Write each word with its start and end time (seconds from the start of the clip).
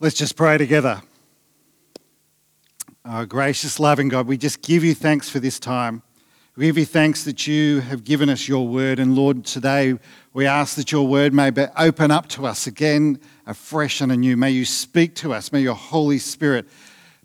Let's 0.00 0.16
just 0.16 0.34
pray 0.34 0.58
together. 0.58 1.00
Our 3.04 3.26
gracious, 3.26 3.78
loving 3.78 4.08
God, 4.08 4.26
we 4.26 4.36
just 4.36 4.60
give 4.60 4.82
you 4.82 4.92
thanks 4.92 5.28
for 5.28 5.38
this 5.38 5.60
time. 5.60 6.02
We 6.56 6.66
give 6.66 6.76
you 6.76 6.84
thanks 6.84 7.22
that 7.24 7.46
you 7.46 7.78
have 7.78 8.02
given 8.02 8.28
us 8.28 8.48
your 8.48 8.66
word. 8.66 8.98
And 8.98 9.14
Lord, 9.14 9.44
today 9.44 9.96
we 10.32 10.46
ask 10.46 10.74
that 10.76 10.90
your 10.90 11.06
word 11.06 11.32
may 11.32 11.50
be 11.50 11.66
open 11.78 12.10
up 12.10 12.28
to 12.30 12.44
us 12.44 12.66
again, 12.66 13.20
afresh 13.46 14.00
and 14.00 14.10
anew. 14.10 14.36
May 14.36 14.50
you 14.50 14.64
speak 14.64 15.14
to 15.16 15.32
us. 15.32 15.52
May 15.52 15.60
your 15.60 15.76
Holy 15.76 16.18
Spirit 16.18 16.66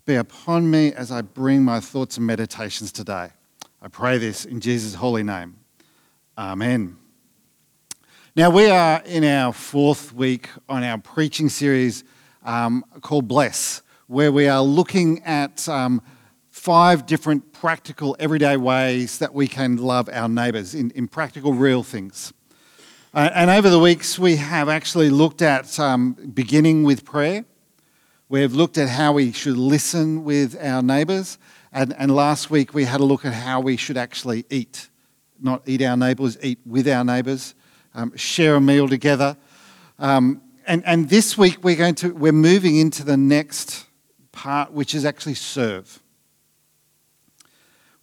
be 0.06 0.14
upon 0.14 0.70
me 0.70 0.92
as 0.92 1.10
I 1.10 1.22
bring 1.22 1.64
my 1.64 1.80
thoughts 1.80 2.18
and 2.18 2.26
meditations 2.26 2.92
today. 2.92 3.30
I 3.82 3.88
pray 3.88 4.18
this 4.18 4.44
in 4.44 4.60
Jesus' 4.60 4.94
holy 4.94 5.24
name. 5.24 5.56
Amen. 6.38 6.98
Now, 8.36 8.50
we 8.50 8.70
are 8.70 9.02
in 9.04 9.24
our 9.24 9.52
fourth 9.52 10.12
week 10.12 10.48
on 10.68 10.84
our 10.84 10.98
preaching 10.98 11.48
series 11.48 12.04
um, 12.44 12.84
called 13.00 13.28
Bless, 13.28 13.82
where 14.06 14.32
we 14.32 14.48
are 14.48 14.62
looking 14.62 15.22
at 15.24 15.68
um, 15.68 16.02
five 16.50 17.06
different 17.06 17.52
practical, 17.52 18.16
everyday 18.18 18.56
ways 18.56 19.18
that 19.18 19.32
we 19.32 19.46
can 19.46 19.76
love 19.76 20.08
our 20.12 20.28
neighbours 20.28 20.74
in, 20.74 20.90
in 20.92 21.08
practical, 21.08 21.54
real 21.54 21.82
things. 21.82 22.32
Uh, 23.12 23.30
and 23.34 23.50
over 23.50 23.68
the 23.68 23.78
weeks, 23.78 24.18
we 24.18 24.36
have 24.36 24.68
actually 24.68 25.10
looked 25.10 25.42
at 25.42 25.78
um, 25.80 26.12
beginning 26.34 26.84
with 26.84 27.04
prayer. 27.04 27.44
We've 28.28 28.54
looked 28.54 28.78
at 28.78 28.88
how 28.88 29.12
we 29.14 29.32
should 29.32 29.56
listen 29.56 30.22
with 30.22 30.56
our 30.62 30.82
neighbours. 30.82 31.38
And, 31.72 31.94
and 31.98 32.14
last 32.14 32.50
week, 32.50 32.74
we 32.74 32.84
had 32.84 33.00
a 33.00 33.04
look 33.04 33.24
at 33.24 33.32
how 33.32 33.60
we 33.60 33.76
should 33.76 33.96
actually 33.96 34.44
eat. 34.50 34.88
Not 35.40 35.62
eat 35.66 35.82
our 35.82 35.96
neighbours, 35.96 36.38
eat 36.42 36.58
with 36.64 36.86
our 36.88 37.04
neighbours, 37.04 37.54
um, 37.94 38.16
share 38.16 38.54
a 38.54 38.60
meal 38.60 38.88
together. 38.88 39.36
Um, 39.98 40.42
and, 40.70 40.86
and 40.86 41.08
this 41.08 41.36
week 41.36 41.64
we're 41.64 41.74
going 41.74 41.96
to 41.96 42.14
we're 42.14 42.30
moving 42.30 42.76
into 42.76 43.02
the 43.02 43.16
next 43.16 43.86
part, 44.30 44.70
which 44.72 44.94
is 44.94 45.04
actually 45.04 45.34
serve. 45.34 46.00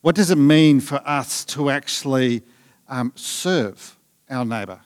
What 0.02 0.16
does 0.16 0.32
it 0.32 0.38
mean 0.38 0.82
for 0.82 1.02
us 1.06 1.46
to 1.46 1.70
actually 1.70 2.44
um, 2.90 3.14
serve 3.16 3.98
our 4.30 4.44
neighbour? 4.44 4.82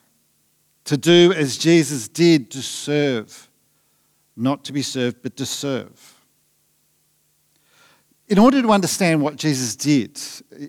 To 0.86 0.97
do 0.97 1.33
as 1.36 1.58
Jesus 1.58 2.08
did 2.08 2.52
to 2.52 2.61
serve, 2.61 3.50
not 4.38 4.63
to 4.66 4.73
be 4.73 4.84
served, 4.84 5.23
but 5.23 5.36
to 5.38 5.45
serve. 5.47 6.19
In 8.28 8.38
order 8.38 8.61
to 8.61 8.69
understand 8.69 9.23
what 9.23 9.38
Jesus 9.38 9.75
did 9.75 10.22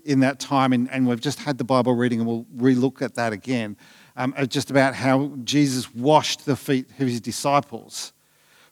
in 0.03 0.19
that 0.21 0.39
time, 0.39 0.73
and, 0.73 0.89
and 0.89 1.07
we've 1.07 1.21
just 1.21 1.39
had 1.39 1.59
the 1.59 1.63
Bible 1.63 1.93
reading 1.93 2.21
and 2.21 2.27
we'll 2.27 2.45
relook 2.57 3.03
at 3.03 3.13
that 3.15 3.33
again, 3.33 3.77
um, 4.15 4.33
just 4.47 4.69
about 4.69 4.95
how 4.95 5.31
Jesus 5.43 5.93
washed 5.93 6.45
the 6.45 6.55
feet 6.55 6.89
of 6.89 7.07
his 7.07 7.21
disciples. 7.21 8.13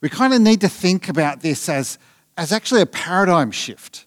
We 0.02 0.10
kind 0.10 0.34
of 0.34 0.42
need 0.42 0.62
to 0.62 0.70
think 0.70 1.10
about 1.10 1.42
this 1.42 1.70
as, 1.70 1.98
as 2.38 2.52
actually 2.52 2.82
a 2.82 2.86
paradigm 2.86 3.52
shift. 3.52 4.06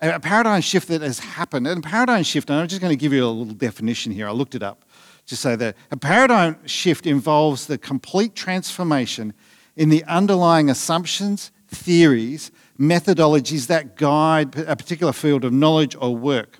A 0.00 0.20
paradigm 0.20 0.60
shift 0.60 0.88
that 0.88 1.02
has 1.02 1.18
happened. 1.18 1.66
And 1.66 1.84
a 1.84 1.88
paradigm 1.88 2.24
shift, 2.24 2.50
and 2.50 2.58
I'm 2.58 2.68
just 2.68 2.80
going 2.80 2.92
to 2.92 2.96
give 2.96 3.12
you 3.12 3.24
a 3.24 3.26
little 3.26 3.54
definition 3.54 4.12
here. 4.12 4.28
I 4.28 4.32
looked 4.32 4.54
it 4.54 4.62
up 4.62 4.84
to 5.26 5.36
say 5.36 5.56
that 5.56 5.76
a 5.90 5.96
paradigm 5.96 6.58
shift 6.66 7.06
involves 7.06 7.66
the 7.66 7.78
complete 7.78 8.34
transformation 8.34 9.32
in 9.76 9.88
the 9.88 10.04
underlying 10.04 10.68
assumptions, 10.68 11.50
theories, 11.68 12.50
methodologies 12.78 13.66
that 13.68 13.96
guide 13.96 14.56
a 14.58 14.76
particular 14.76 15.12
field 15.12 15.44
of 15.44 15.52
knowledge 15.52 15.96
or 15.98 16.14
work. 16.14 16.58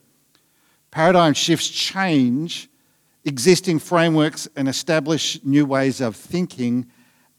Paradigm 0.91 1.34
shifts 1.34 1.69
change 1.69 2.69
existing 3.25 3.78
frameworks 3.78 4.48
and 4.56 4.69
establish 4.69 5.42
new 5.44 5.64
ways 5.67 6.00
of 6.00 6.17
thinking 6.17 6.86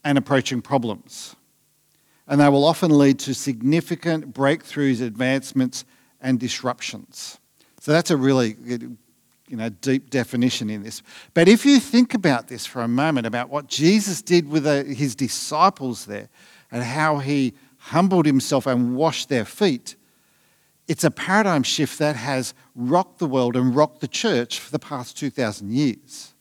and 0.04 0.18
approaching 0.18 0.62
problems. 0.62 1.36
And 2.28 2.40
they 2.40 2.48
will 2.48 2.64
often 2.64 2.96
lead 2.96 3.18
to 3.20 3.34
significant 3.34 4.34
breakthroughs, 4.34 5.00
advancements, 5.00 5.84
and 6.20 6.40
disruptions. 6.40 7.38
So 7.80 7.92
that's 7.92 8.10
a 8.10 8.16
really 8.16 8.56
you 9.48 9.56
know, 9.56 9.68
deep 9.68 10.10
definition 10.10 10.70
in 10.70 10.82
this. 10.82 11.02
But 11.34 11.46
if 11.46 11.64
you 11.64 11.78
think 11.78 12.14
about 12.14 12.48
this 12.48 12.66
for 12.66 12.82
a 12.82 12.88
moment, 12.88 13.26
about 13.26 13.48
what 13.48 13.68
Jesus 13.68 14.22
did 14.22 14.48
with 14.48 14.64
his 14.88 15.14
disciples 15.14 16.06
there 16.06 16.28
and 16.72 16.82
how 16.82 17.18
he 17.18 17.54
humbled 17.78 18.26
himself 18.26 18.66
and 18.66 18.96
washed 18.96 19.28
their 19.28 19.44
feet, 19.44 19.94
it's 20.88 21.04
a 21.04 21.10
paradigm 21.10 21.62
shift 21.62 21.98
that 21.98 22.16
has 22.16 22.54
rocked 22.74 23.18
the 23.18 23.26
world 23.26 23.56
and 23.56 23.74
rocked 23.74 24.00
the 24.00 24.08
church 24.08 24.60
for 24.60 24.70
the 24.70 24.78
past 24.78 25.18
2,000 25.18 25.72
years 25.72 26.34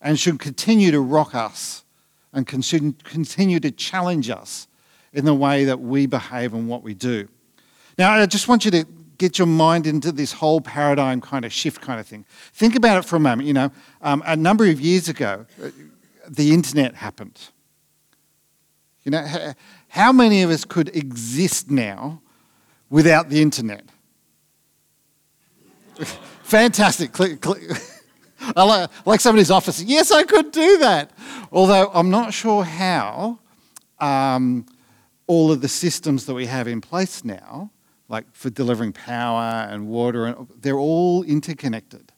and 0.00 0.18
should 0.18 0.38
continue 0.38 0.90
to 0.90 1.00
rock 1.00 1.34
us 1.34 1.84
and 2.32 2.46
continue 2.46 3.60
to 3.60 3.70
challenge 3.70 4.30
us 4.30 4.68
in 5.12 5.24
the 5.24 5.34
way 5.34 5.64
that 5.64 5.80
we 5.80 6.06
behave 6.06 6.54
and 6.54 6.68
what 6.68 6.82
we 6.82 6.94
do. 6.94 7.28
Now, 7.98 8.12
I 8.12 8.26
just 8.26 8.46
want 8.46 8.64
you 8.64 8.70
to 8.70 8.86
get 9.18 9.38
your 9.38 9.46
mind 9.46 9.86
into 9.86 10.12
this 10.12 10.32
whole 10.32 10.60
paradigm 10.60 11.20
kind 11.20 11.44
of 11.44 11.52
shift 11.52 11.80
kind 11.80 12.00
of 12.00 12.06
thing. 12.06 12.24
Think 12.54 12.76
about 12.76 12.98
it 12.98 13.04
for 13.04 13.16
a 13.16 13.20
moment. 13.20 13.48
You 13.48 13.54
know, 13.54 13.72
um, 14.00 14.22
a 14.24 14.36
number 14.36 14.64
of 14.66 14.80
years 14.80 15.08
ago, 15.08 15.44
uh, 15.62 15.70
the 16.28 16.54
internet 16.54 16.94
happened. 16.94 17.38
You 19.02 19.10
know, 19.10 19.52
how 19.88 20.12
many 20.12 20.42
of 20.42 20.50
us 20.50 20.64
could 20.64 20.94
exist 20.96 21.70
now 21.70 22.22
without 22.90 23.30
the 23.30 23.40
internet. 23.40 23.84
Fantastic. 26.42 27.18
I 28.56 28.64
like, 28.64 28.90
like 29.06 29.20
somebody's 29.20 29.50
office. 29.50 29.80
Yes, 29.82 30.10
I 30.10 30.24
could 30.24 30.50
do 30.50 30.78
that. 30.78 31.12
Although 31.52 31.90
I'm 31.94 32.10
not 32.10 32.34
sure 32.34 32.64
how 32.64 33.38
um, 33.98 34.66
all 35.26 35.52
of 35.52 35.60
the 35.60 35.68
systems 35.68 36.26
that 36.26 36.34
we 36.34 36.46
have 36.46 36.66
in 36.66 36.80
place 36.80 37.24
now, 37.24 37.70
like 38.08 38.24
for 38.32 38.50
delivering 38.50 38.92
power 38.92 39.68
and 39.70 39.86
water, 39.86 40.34
they're 40.60 40.78
all 40.78 41.22
interconnected. 41.22 42.12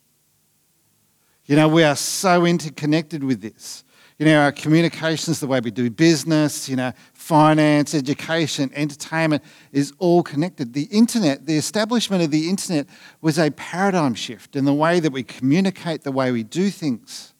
You 1.44 1.56
know, 1.56 1.68
we 1.68 1.82
are 1.82 1.96
so 1.96 2.46
interconnected 2.46 3.22
with 3.22 3.42
this. 3.42 3.84
You 4.22 4.28
know, 4.28 4.40
our 4.40 4.52
communications, 4.52 5.40
the 5.40 5.48
way 5.48 5.58
we 5.58 5.72
do 5.72 5.90
business, 5.90 6.68
you 6.68 6.76
know, 6.76 6.92
finance, 7.12 7.92
education, 7.92 8.70
entertainment 8.72 9.42
is 9.72 9.92
all 9.98 10.22
connected. 10.22 10.74
The 10.74 10.84
internet, 10.92 11.46
the 11.46 11.56
establishment 11.56 12.22
of 12.22 12.30
the 12.30 12.48
internet 12.48 12.86
was 13.20 13.36
a 13.36 13.50
paradigm 13.50 14.14
shift 14.14 14.54
in 14.54 14.64
the 14.64 14.72
way 14.72 15.00
that 15.00 15.12
we 15.12 15.24
communicate, 15.24 16.04
the 16.04 16.12
way 16.12 16.30
we 16.30 16.44
do 16.44 16.70
things. 16.70 17.34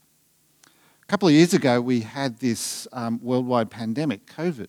A 1.05 1.07
couple 1.07 1.29
of 1.29 1.35
years 1.35 1.55
ago, 1.55 1.81
we 1.81 2.01
had 2.01 2.41
this 2.41 2.89
um, 2.93 3.21
worldwide 3.23 3.71
pandemic, 3.71 4.27
COVID. 4.27 4.67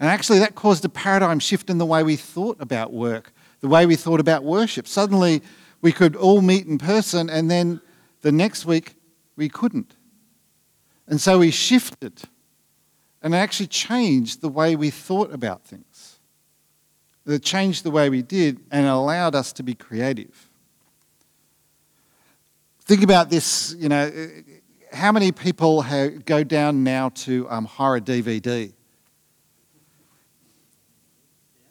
And 0.00 0.08
actually, 0.08 0.38
that 0.38 0.54
caused 0.54 0.86
a 0.86 0.88
paradigm 0.88 1.38
shift 1.38 1.68
in 1.68 1.76
the 1.76 1.84
way 1.84 2.02
we 2.02 2.16
thought 2.16 2.56
about 2.60 2.94
work, 2.94 3.34
the 3.60 3.68
way 3.68 3.84
we 3.84 3.94
thought 3.94 4.20
about 4.20 4.42
worship. 4.42 4.88
Suddenly, 4.88 5.42
we 5.82 5.92
could 5.92 6.16
all 6.16 6.40
meet 6.40 6.66
in 6.66 6.78
person, 6.78 7.28
and 7.28 7.50
then 7.50 7.82
the 8.22 8.32
next 8.32 8.64
week, 8.64 8.94
we 9.36 9.50
couldn't. 9.50 9.97
And 11.08 11.20
so 11.20 11.38
we 11.38 11.50
shifted 11.50 12.22
and 13.22 13.34
actually 13.34 13.66
changed 13.66 14.42
the 14.42 14.48
way 14.48 14.76
we 14.76 14.90
thought 14.90 15.32
about 15.32 15.64
things. 15.64 16.18
It 17.26 17.42
changed 17.42 17.82
the 17.82 17.90
way 17.90 18.08
we 18.08 18.22
did 18.22 18.60
and 18.70 18.86
allowed 18.86 19.34
us 19.34 19.52
to 19.54 19.62
be 19.62 19.74
creative. 19.74 20.48
Think 22.80 23.02
about 23.02 23.28
this, 23.28 23.74
you 23.78 23.88
know, 23.88 24.10
how 24.92 25.12
many 25.12 25.32
people 25.32 25.82
have, 25.82 26.24
go 26.24 26.44
down 26.44 26.84
now 26.84 27.10
to 27.10 27.46
um, 27.50 27.66
a 27.66 28.00
DVD? 28.00 28.72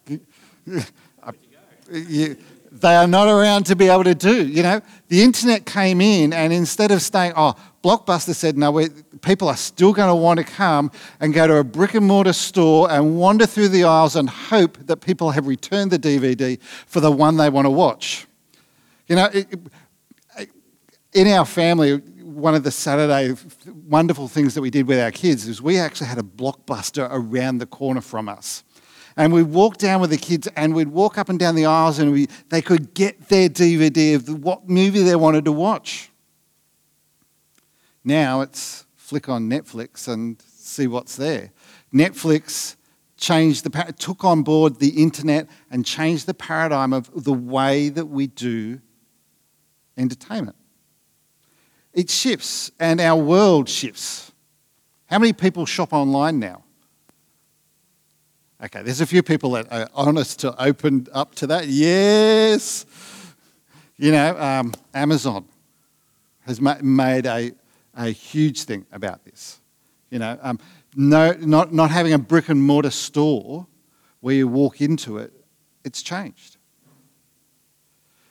they 2.70 2.94
are 2.94 3.06
not 3.06 3.28
around 3.28 3.64
to 3.66 3.76
be 3.76 3.88
able 3.88 4.04
to 4.04 4.14
do. 4.14 4.46
You 4.46 4.62
know, 4.62 4.80
the 5.08 5.22
internet 5.22 5.66
came 5.66 6.00
in, 6.00 6.32
and 6.32 6.52
instead 6.52 6.90
of 6.90 7.02
saying, 7.02 7.32
"Oh, 7.36 7.54
Blockbuster 7.82 8.34
said, 8.34 8.58
no, 8.58 8.86
people 9.22 9.48
are 9.48 9.56
still 9.56 9.92
going 9.92 10.08
to 10.08 10.14
want 10.14 10.38
to 10.38 10.44
come 10.44 10.90
and 11.20 11.32
go 11.32 11.46
to 11.46 11.56
a 11.56 11.64
brick 11.64 11.94
and 11.94 12.06
mortar 12.06 12.32
store 12.32 12.90
and 12.90 13.16
wander 13.18 13.46
through 13.46 13.68
the 13.68 13.84
aisles 13.84 14.16
and 14.16 14.28
hope 14.28 14.78
that 14.86 14.98
people 14.98 15.30
have 15.30 15.46
returned 15.46 15.92
the 15.92 15.98
DVD 15.98 16.60
for 16.86 17.00
the 17.00 17.10
one 17.10 17.36
they 17.36 17.48
want 17.48 17.66
to 17.66 17.70
watch. 17.70 18.26
You 19.06 19.16
know, 19.16 19.26
it, 19.26 19.46
it, 20.36 20.50
in 21.12 21.28
our 21.28 21.44
family, 21.44 21.96
one 21.96 22.54
of 22.54 22.64
the 22.64 22.70
Saturday 22.70 23.34
wonderful 23.86 24.28
things 24.28 24.54
that 24.54 24.60
we 24.60 24.70
did 24.70 24.86
with 24.86 24.98
our 24.98 25.10
kids 25.10 25.46
is 25.46 25.62
we 25.62 25.78
actually 25.78 26.08
had 26.08 26.18
a 26.18 26.22
Blockbuster 26.22 27.08
around 27.10 27.58
the 27.58 27.66
corner 27.66 28.00
from 28.00 28.28
us. 28.28 28.64
And 29.18 29.32
we'd 29.32 29.42
walk 29.42 29.78
down 29.78 30.00
with 30.00 30.10
the 30.10 30.16
kids 30.16 30.46
and 30.54 30.76
we'd 30.76 30.88
walk 30.88 31.18
up 31.18 31.28
and 31.28 31.40
down 31.40 31.56
the 31.56 31.66
aisles 31.66 31.98
and 31.98 32.12
we, 32.12 32.28
they 32.50 32.62
could 32.62 32.94
get 32.94 33.28
their 33.28 33.48
DVD 33.48 34.14
of 34.14 34.44
what 34.44 34.68
movie 34.68 35.02
they 35.02 35.16
wanted 35.16 35.44
to 35.46 35.52
watch. 35.52 36.10
Now 38.04 38.42
it's 38.42 38.86
flick 38.96 39.28
on 39.28 39.50
Netflix 39.50 40.06
and 40.06 40.40
see 40.40 40.86
what's 40.86 41.16
there. 41.16 41.50
Netflix 41.92 42.76
changed 43.16 43.64
the 43.64 43.94
took 43.98 44.24
on 44.24 44.44
board 44.44 44.78
the 44.78 45.02
internet 45.02 45.48
and 45.68 45.84
changed 45.84 46.26
the 46.26 46.34
paradigm 46.34 46.92
of 46.92 47.24
the 47.24 47.32
way 47.32 47.88
that 47.88 48.06
we 48.06 48.28
do 48.28 48.80
entertainment. 49.96 50.56
It 51.92 52.08
shifts 52.08 52.70
and 52.78 53.00
our 53.00 53.20
world 53.20 53.68
shifts. 53.68 54.30
How 55.06 55.18
many 55.18 55.32
people 55.32 55.66
shop 55.66 55.92
online 55.92 56.38
now? 56.38 56.62
Okay, 58.62 58.82
there's 58.82 59.00
a 59.00 59.06
few 59.06 59.22
people 59.22 59.52
that 59.52 59.70
are 59.70 59.88
honest 59.94 60.40
to 60.40 60.60
open 60.60 61.06
up 61.12 61.34
to 61.36 61.46
that. 61.46 61.68
Yes. 61.68 62.86
You 63.96 64.10
know, 64.10 64.36
um, 64.36 64.74
Amazon 64.94 65.44
has 66.40 66.60
ma- 66.60 66.78
made 66.82 67.26
a, 67.26 67.52
a 67.96 68.10
huge 68.10 68.64
thing 68.64 68.84
about 68.90 69.24
this. 69.24 69.60
You 70.10 70.18
know, 70.18 70.38
um, 70.42 70.58
no, 70.96 71.32
not, 71.34 71.72
not 71.72 71.90
having 71.90 72.12
a 72.12 72.18
brick 72.18 72.48
and 72.48 72.60
mortar 72.60 72.90
store 72.90 73.66
where 74.20 74.34
you 74.34 74.48
walk 74.48 74.80
into 74.80 75.18
it, 75.18 75.32
it's 75.84 76.02
changed. 76.02 76.56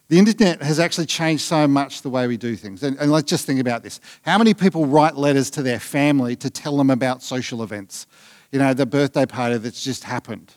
The 0.09 0.19
internet 0.19 0.61
has 0.61 0.79
actually 0.79 1.05
changed 1.05 1.43
so 1.43 1.67
much 1.67 2.01
the 2.01 2.09
way 2.09 2.27
we 2.27 2.37
do 2.37 2.55
things. 2.55 2.83
And, 2.83 2.97
and, 2.97 3.11
let's 3.11 3.29
just 3.29 3.45
think 3.45 3.59
about 3.59 3.83
this. 3.83 3.99
How 4.21 4.37
many 4.37 4.53
people 4.53 4.85
write 4.85 5.15
letters 5.15 5.49
to 5.51 5.61
their 5.61 5.79
family 5.79 6.35
to 6.37 6.49
tell 6.49 6.77
them 6.77 6.89
about 6.89 7.21
social 7.21 7.61
events? 7.61 8.07
You 8.51 8.59
know, 8.59 8.73
the 8.73 8.85
birthday 8.85 9.25
party 9.25 9.57
that's 9.57 9.83
just 9.83 10.03
happened. 10.03 10.53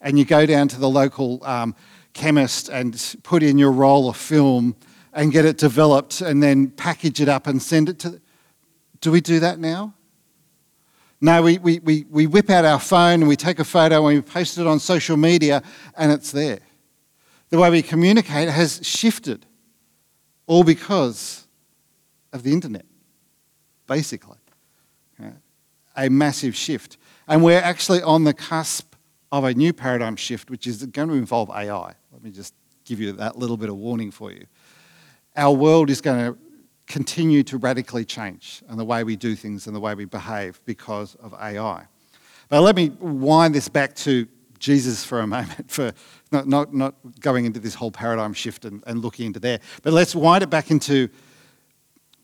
And 0.00 0.18
you 0.18 0.24
go 0.24 0.46
down 0.46 0.68
to 0.68 0.78
the 0.78 0.88
local 0.88 1.44
um, 1.44 1.74
chemist 2.12 2.68
and 2.68 3.16
put 3.22 3.42
in 3.42 3.58
your 3.58 3.72
roll 3.72 4.08
of 4.08 4.16
film 4.16 4.76
and 5.12 5.32
get 5.32 5.44
it 5.44 5.58
developed 5.58 6.20
and 6.20 6.42
then 6.42 6.70
package 6.70 7.20
it 7.20 7.28
up 7.28 7.46
and 7.46 7.62
send 7.62 7.88
it 7.88 7.98
to. 8.00 8.20
Do 9.00 9.10
we 9.10 9.20
do 9.20 9.40
that 9.40 9.58
now? 9.58 9.94
No, 11.20 11.42
we, 11.42 11.58
we, 11.58 11.78
we, 11.78 12.04
we 12.10 12.26
whip 12.26 12.50
out 12.50 12.64
our 12.64 12.80
phone 12.80 13.20
and 13.20 13.28
we 13.28 13.36
take 13.36 13.58
a 13.58 13.64
photo 13.64 14.06
and 14.06 14.16
we 14.16 14.22
post 14.22 14.58
it 14.58 14.66
on 14.66 14.78
social 14.78 15.16
media 15.16 15.62
and 15.96 16.12
it's 16.12 16.32
there 16.32 16.60
the 17.54 17.60
way 17.60 17.70
we 17.70 17.82
communicate 17.82 18.48
has 18.48 18.80
shifted, 18.82 19.46
all 20.48 20.64
because 20.64 21.46
of 22.32 22.42
the 22.42 22.52
internet, 22.52 22.84
basically. 23.86 24.38
A 25.96 26.08
massive 26.08 26.56
shift. 26.56 26.96
And 27.26 27.42
we're 27.42 27.60
actually 27.60 28.02
on 28.02 28.24
the 28.24 28.34
cusp 28.34 28.94
of 29.32 29.44
a 29.44 29.54
new 29.54 29.72
paradigm 29.72 30.16
shift, 30.16 30.50
which 30.50 30.66
is 30.66 30.84
going 30.86 31.08
to 31.08 31.14
involve 31.14 31.50
AI. 31.50 31.94
Let 32.12 32.22
me 32.22 32.30
just 32.30 32.54
give 32.84 33.00
you 33.00 33.12
that 33.12 33.38
little 33.38 33.56
bit 33.56 33.68
of 33.68 33.76
warning 33.76 34.10
for 34.10 34.30
you. 34.30 34.46
Our 35.36 35.52
world 35.52 35.90
is 35.90 36.00
going 36.00 36.32
to 36.32 36.38
continue 36.86 37.42
to 37.44 37.56
radically 37.56 38.04
change 38.04 38.62
and 38.68 38.78
the 38.78 38.84
way 38.84 39.04
we 39.04 39.16
do 39.16 39.34
things 39.34 39.66
and 39.66 39.74
the 39.74 39.80
way 39.80 39.94
we 39.94 40.04
behave 40.04 40.60
because 40.64 41.14
of 41.16 41.34
AI. 41.34 41.86
But 42.48 42.60
let 42.60 42.76
me 42.76 42.90
wind 43.00 43.54
this 43.54 43.68
back 43.68 43.94
to 43.96 44.28
Jesus 44.58 45.04
for 45.04 45.20
a 45.20 45.26
moment, 45.36 45.70
for 45.70 45.92
not, 46.30 46.46
not, 46.46 46.74
not 46.74 46.94
going 47.20 47.46
into 47.46 47.58
this 47.58 47.74
whole 47.74 47.90
paradigm 47.90 48.34
shift 48.34 48.64
and, 48.64 48.82
and 48.86 49.02
looking 49.02 49.26
into 49.26 49.40
there. 49.40 49.60
But 49.82 49.94
let's 49.94 50.14
wind 50.14 50.42
it 50.42 50.50
back 50.50 50.70
into 50.70 51.08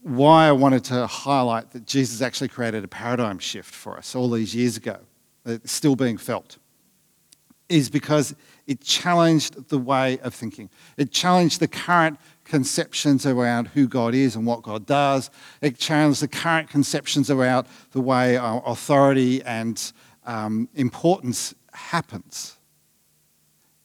why 0.02 0.48
I 0.48 0.52
wanted 0.52 0.84
to 0.84 1.06
highlight 1.06 1.72
that 1.72 1.86
Jesus 1.86 2.22
actually 2.22 2.48
created 2.48 2.84
a 2.84 2.88
paradigm 2.88 3.38
shift 3.38 3.74
for 3.74 3.96
us 3.98 4.14
all 4.14 4.30
these 4.30 4.54
years 4.54 4.76
ago, 4.76 4.98
that's 5.44 5.72
still 5.72 5.96
being 5.96 6.16
felt, 6.16 6.58
is 7.68 7.90
because 7.90 8.34
it 8.66 8.80
challenged 8.80 9.68
the 9.68 9.78
way 9.78 10.18
of 10.20 10.34
thinking. 10.34 10.70
It 10.96 11.10
challenged 11.10 11.60
the 11.60 11.68
current 11.68 12.18
conceptions 12.44 13.26
around 13.26 13.68
who 13.68 13.86
God 13.86 14.14
is 14.14 14.36
and 14.36 14.46
what 14.46 14.62
God 14.62 14.86
does. 14.86 15.30
It 15.60 15.78
challenged 15.78 16.22
the 16.22 16.28
current 16.28 16.68
conceptions 16.68 17.30
around 17.30 17.66
the 17.92 18.00
way 18.00 18.36
authority 18.40 19.42
and 19.42 19.92
um, 20.24 20.68
importance 20.74 21.54
happens. 21.72 22.56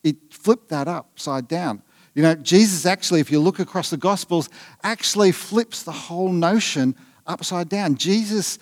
It 0.03 0.17
flipped 0.31 0.69
that 0.69 0.87
upside 0.87 1.47
down. 1.47 1.81
You 2.15 2.23
know, 2.23 2.33
Jesus 2.35 2.85
actually, 2.85 3.19
if 3.19 3.29
you 3.29 3.39
look 3.39 3.59
across 3.59 3.89
the 3.89 3.97
Gospels, 3.97 4.49
actually 4.83 5.33
flips 5.33 5.83
the 5.83 5.91
whole 5.91 6.31
notion 6.31 6.95
upside 7.27 7.69
down. 7.69 7.95
Jesus' 7.95 8.57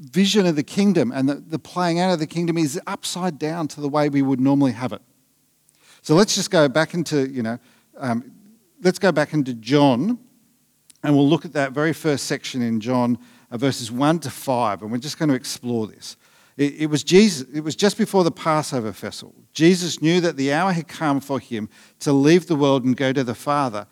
vision 0.00 0.46
of 0.46 0.56
the 0.56 0.62
kingdom 0.62 1.12
and 1.12 1.28
the, 1.28 1.36
the 1.36 1.58
playing 1.58 2.00
out 2.00 2.12
of 2.12 2.18
the 2.18 2.26
kingdom 2.26 2.58
is 2.58 2.80
upside 2.86 3.38
down 3.38 3.68
to 3.68 3.80
the 3.80 3.88
way 3.88 4.08
we 4.08 4.22
would 4.22 4.40
normally 4.40 4.72
have 4.72 4.92
it. 4.92 5.02
So 6.02 6.14
let's 6.14 6.34
just 6.34 6.50
go 6.50 6.68
back 6.68 6.94
into, 6.94 7.28
you 7.28 7.42
know, 7.42 7.58
um, 7.96 8.32
let's 8.82 8.98
go 8.98 9.12
back 9.12 9.32
into 9.32 9.54
John 9.54 10.18
and 11.02 11.14
we'll 11.14 11.28
look 11.28 11.44
at 11.44 11.52
that 11.52 11.72
very 11.72 11.92
first 11.92 12.26
section 12.26 12.62
in 12.62 12.80
John, 12.80 13.18
uh, 13.50 13.58
verses 13.58 13.90
1 13.90 14.20
to 14.20 14.30
5, 14.30 14.82
and 14.82 14.90
we're 14.90 14.98
just 14.98 15.18
going 15.18 15.28
to 15.28 15.34
explore 15.34 15.86
this. 15.86 16.16
It, 16.58 16.74
it, 16.74 16.86
was 16.86 17.04
Jesus, 17.04 17.46
it 17.54 17.60
was 17.60 17.76
just 17.76 17.96
before 17.96 18.24
the 18.24 18.32
Passover 18.32 18.92
festival. 18.92 19.34
Jesus 19.54 20.02
knew 20.02 20.20
that 20.20 20.36
the 20.36 20.52
hour 20.52 20.72
had 20.72 20.88
come 20.88 21.20
for 21.20 21.38
him 21.38 21.68
to 22.00 22.12
leave 22.12 22.48
the 22.48 22.56
world 22.56 22.84
and 22.84 22.96
go 22.96 23.12
to 23.12 23.22
the 23.22 23.36
Father. 23.36 23.86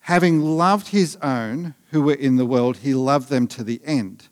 Having 0.00 0.42
loved 0.42 0.88
his 0.88 1.16
own 1.16 1.74
who 1.90 2.02
were 2.02 2.14
in 2.14 2.36
the 2.36 2.44
world, 2.44 2.78
he 2.78 2.92
loved 2.92 3.30
them 3.30 3.46
to 3.48 3.64
the 3.64 3.80
end. 3.82 4.28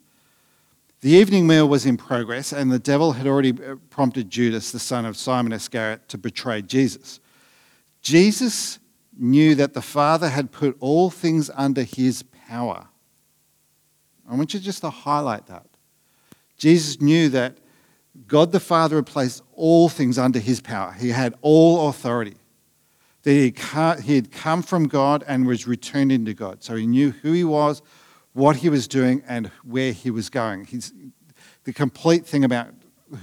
The 1.01 1.09
evening 1.09 1.47
meal 1.47 1.67
was 1.67 1.87
in 1.87 1.97
progress, 1.97 2.53
and 2.53 2.71
the 2.71 2.77
devil 2.77 3.13
had 3.13 3.25
already 3.25 3.51
uh, 3.51 3.75
prompted 3.89 4.29
Judas, 4.29 4.71
the 4.71 4.79
son 4.79 5.05
of 5.05 5.17
Simon 5.17 5.51
Iscariot, 5.51 6.07
to 6.09 6.17
betray 6.17 6.61
Jesus. 6.61 7.19
Jesus 8.01 8.77
knew 9.17 9.55
that 9.55 9.73
the 9.73 9.81
Father 9.81 10.29
had 10.29 10.51
put 10.51 10.77
all 10.79 11.09
things 11.09 11.49
under 11.55 11.83
his 11.83 12.23
power. 12.47 12.87
I 14.29 14.35
want 14.35 14.53
you 14.53 14.59
just 14.59 14.81
to 14.81 14.89
highlight 14.89 15.47
that. 15.47 15.68
Jesus 16.59 17.01
knew 17.01 17.29
that 17.29 17.57
God 18.27 18.51
the 18.51 18.59
Father 18.59 18.97
had 18.97 19.07
placed 19.07 19.41
all 19.53 19.89
things 19.89 20.19
under 20.19 20.39
his 20.39 20.61
power. 20.61 20.91
He 20.91 21.09
had 21.09 21.33
all 21.41 21.89
authority. 21.89 22.35
That 23.23 24.01
he 24.03 24.15
had 24.15 24.31
come 24.31 24.61
from 24.61 24.87
God 24.87 25.23
and 25.27 25.47
was 25.47 25.67
returned 25.67 26.11
into 26.11 26.33
God. 26.33 26.63
So 26.63 26.75
he 26.75 26.85
knew 26.85 27.11
who 27.11 27.31
he 27.31 27.43
was, 27.43 27.81
what 28.33 28.57
he 28.57 28.69
was 28.69 28.87
doing, 28.87 29.23
and 29.27 29.47
where 29.63 29.93
he 29.93 30.11
was 30.11 30.29
going. 30.29 30.65
He's, 30.65 30.93
the 31.63 31.73
complete 31.73 32.25
thing 32.25 32.43
about 32.43 32.73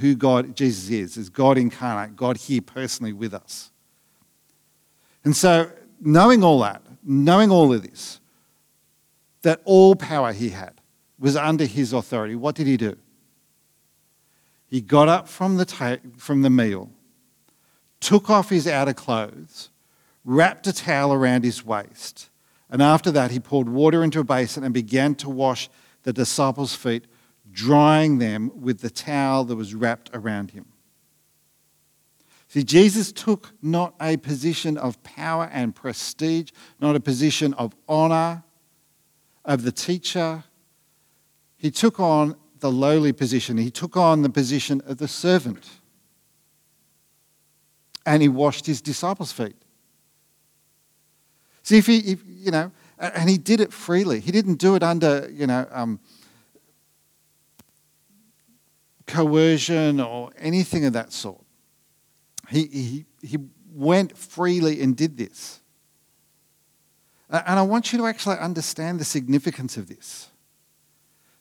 who 0.01 0.15
God, 0.15 0.57
Jesus 0.57 0.91
is, 0.91 1.17
is 1.17 1.29
God 1.29 1.59
incarnate, 1.59 2.17
God 2.17 2.37
here 2.37 2.63
personally 2.63 3.13
with 3.13 3.35
us. 3.35 3.71
And 5.25 5.37
so, 5.37 5.71
knowing 6.01 6.43
all 6.43 6.61
that, 6.61 6.83
knowing 7.03 7.51
all 7.51 7.73
of 7.73 7.83
this, 7.83 8.21
that 9.43 9.61
all 9.65 9.95
power 9.95 10.33
he 10.33 10.51
had 10.51 10.81
was 11.19 11.37
under 11.37 11.65
his 11.65 11.93
authority, 11.93 12.35
what 12.35 12.55
did 12.55 12.67
he 12.67 12.77
do? 12.77 12.97
He 14.69 14.81
got 14.81 15.09
up 15.09 15.29
from 15.29 15.57
the, 15.57 15.65
ta- 15.65 15.99
from 16.17 16.43
the 16.43 16.51
meal, 16.51 16.91
took 18.01 18.29
off 18.29 18.51
his 18.51 18.67
outer 18.67 18.95
clothes, 18.95 19.71
wrapped 20.25 20.67
a 20.67 20.73
towel 20.73 21.13
around 21.13 21.45
his 21.45 21.65
waist, 21.65 22.31
and 22.69 22.83
after 22.83 23.11
that 23.13 23.31
he 23.31 23.39
poured 23.39 23.69
water 23.69 24.03
into 24.03 24.21
a 24.21 24.25
basin 24.25 24.65
and 24.65 24.75
began 24.75 25.15
to 25.17 25.31
wash 25.31 25.69
the 26.03 26.13
disciples' 26.13 26.75
feet, 26.75 27.07
drying 27.51 28.19
them 28.19 28.51
with 28.61 28.81
the 28.81 28.91
towel 28.91 29.45
that 29.45 29.57
was 29.57 29.75
wrapped 29.75 30.11
around 30.13 30.51
him. 30.51 30.67
See, 32.49 32.63
Jesus 32.63 33.13
took 33.13 33.53
not 33.61 33.95
a 34.01 34.17
position 34.17 34.77
of 34.79 35.03
power 35.03 35.49
and 35.53 35.75
prestige, 35.75 36.51
not 36.81 36.97
a 36.97 37.01
position 37.01 37.55
of 37.55 37.75
honor 37.89 38.45
of 39.45 39.63
the 39.63 39.73
teacher. 39.73 40.45
He 41.57 41.71
took 41.71 41.99
on 41.99 42.37
the 42.61 42.71
lowly 42.71 43.13
position. 43.13 43.57
He 43.57 43.71
took 43.71 43.97
on 43.97 44.23
the 44.23 44.31
position 44.31 44.81
of 44.87 44.99
the 44.99 45.09
servant. 45.09 45.69
And 48.05 48.23
he 48.23 48.29
washed 48.29 48.67
his 48.67 48.81
disciples' 48.81 49.33
feet. 49.33 49.57
See, 51.63 51.79
if 51.79 51.87
he, 51.87 51.99
if, 51.99 52.23
you 52.27 52.51
know, 52.51 52.71
and 52.99 53.29
he 53.29 53.39
did 53.39 53.61
it 53.61 53.73
freely. 53.73 54.21
He 54.21 54.33
didn't 54.33 54.57
do 54.57 54.75
it 54.75 54.83
under, 54.83 55.29
you 55.33 55.47
know, 55.47 55.67
um, 55.71 56.01
coercion 59.07 60.01
or 60.01 60.31
anything 60.39 60.85
of 60.85 60.93
that 60.95 61.13
sort. 61.13 61.45
He, 62.49 62.67
he, 62.67 63.05
he 63.23 63.39
went 63.73 64.17
freely 64.17 64.81
and 64.81 64.97
did 64.97 65.17
this. 65.17 65.61
And 67.29 67.59
I 67.59 67.63
want 67.63 67.93
you 67.93 67.99
to 67.99 68.07
actually 68.07 68.39
understand 68.39 69.01
the 69.01 69.05
significance 69.05 69.77
of 69.77 69.89
this. 69.89 70.29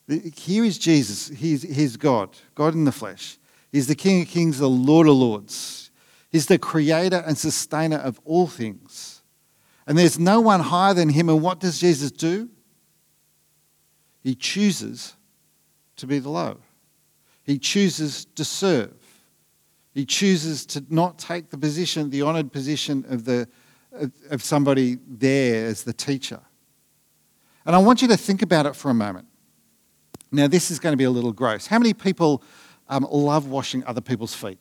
Here 0.07 0.63
is 0.63 0.77
Jesus. 0.77 1.29
He's, 1.29 1.63
he's 1.63 1.97
God, 1.97 2.37
God 2.53 2.73
in 2.73 2.85
the 2.85 2.91
flesh. 2.91 3.37
He's 3.71 3.87
the 3.87 3.95
King 3.95 4.21
of 4.21 4.27
kings, 4.27 4.59
the 4.59 4.69
Lord 4.69 5.07
of 5.07 5.15
lords. 5.15 5.91
He's 6.29 6.45
the 6.45 6.59
creator 6.59 7.23
and 7.25 7.37
sustainer 7.37 7.97
of 7.97 8.19
all 8.23 8.47
things. 8.47 9.23
And 9.87 9.97
there's 9.97 10.19
no 10.19 10.41
one 10.41 10.59
higher 10.59 10.93
than 10.93 11.09
him. 11.09 11.29
And 11.29 11.41
what 11.41 11.59
does 11.59 11.79
Jesus 11.79 12.11
do? 12.11 12.49
He 14.23 14.35
chooses 14.35 15.15
to 15.97 16.07
be 16.07 16.19
the 16.19 16.29
low. 16.29 16.57
He 17.43 17.59
chooses 17.59 18.25
to 18.35 18.43
serve. 18.43 18.93
He 19.93 20.05
chooses 20.05 20.65
to 20.67 20.83
not 20.89 21.17
take 21.19 21.51
the 21.51 21.57
position, 21.57 22.09
the 22.09 22.23
honored 22.23 22.51
position 22.51 23.05
of, 23.07 23.23
the, 23.23 23.47
of 24.29 24.43
somebody 24.43 24.97
there 25.07 25.67
as 25.67 25.83
the 25.83 25.93
teacher. 25.93 26.41
And 27.65 27.75
I 27.75 27.79
want 27.79 28.01
you 28.01 28.07
to 28.09 28.17
think 28.17 28.41
about 28.41 28.65
it 28.65 28.75
for 28.75 28.89
a 28.89 28.93
moment. 28.93 29.27
Now, 30.31 30.47
this 30.47 30.71
is 30.71 30.79
going 30.79 30.93
to 30.93 30.97
be 30.97 31.03
a 31.03 31.09
little 31.09 31.31
gross. 31.31 31.67
How 31.67 31.79
many 31.79 31.93
people 31.93 32.43
um, 32.89 33.07
love 33.09 33.47
washing 33.47 33.83
other 33.85 34.01
people's 34.01 34.33
feet? 34.33 34.59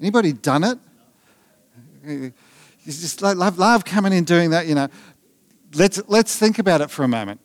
Anybody 0.00 0.32
done 0.32 0.64
it? 0.64 0.78
You 2.06 2.32
just 2.84 3.20
love, 3.20 3.58
love 3.58 3.84
coming 3.84 4.12
in 4.12 4.24
doing 4.24 4.50
that, 4.50 4.66
you 4.66 4.74
know. 4.74 4.88
Let's, 5.74 6.00
let's 6.08 6.36
think 6.36 6.58
about 6.58 6.80
it 6.80 6.90
for 6.90 7.04
a 7.04 7.08
moment. 7.08 7.40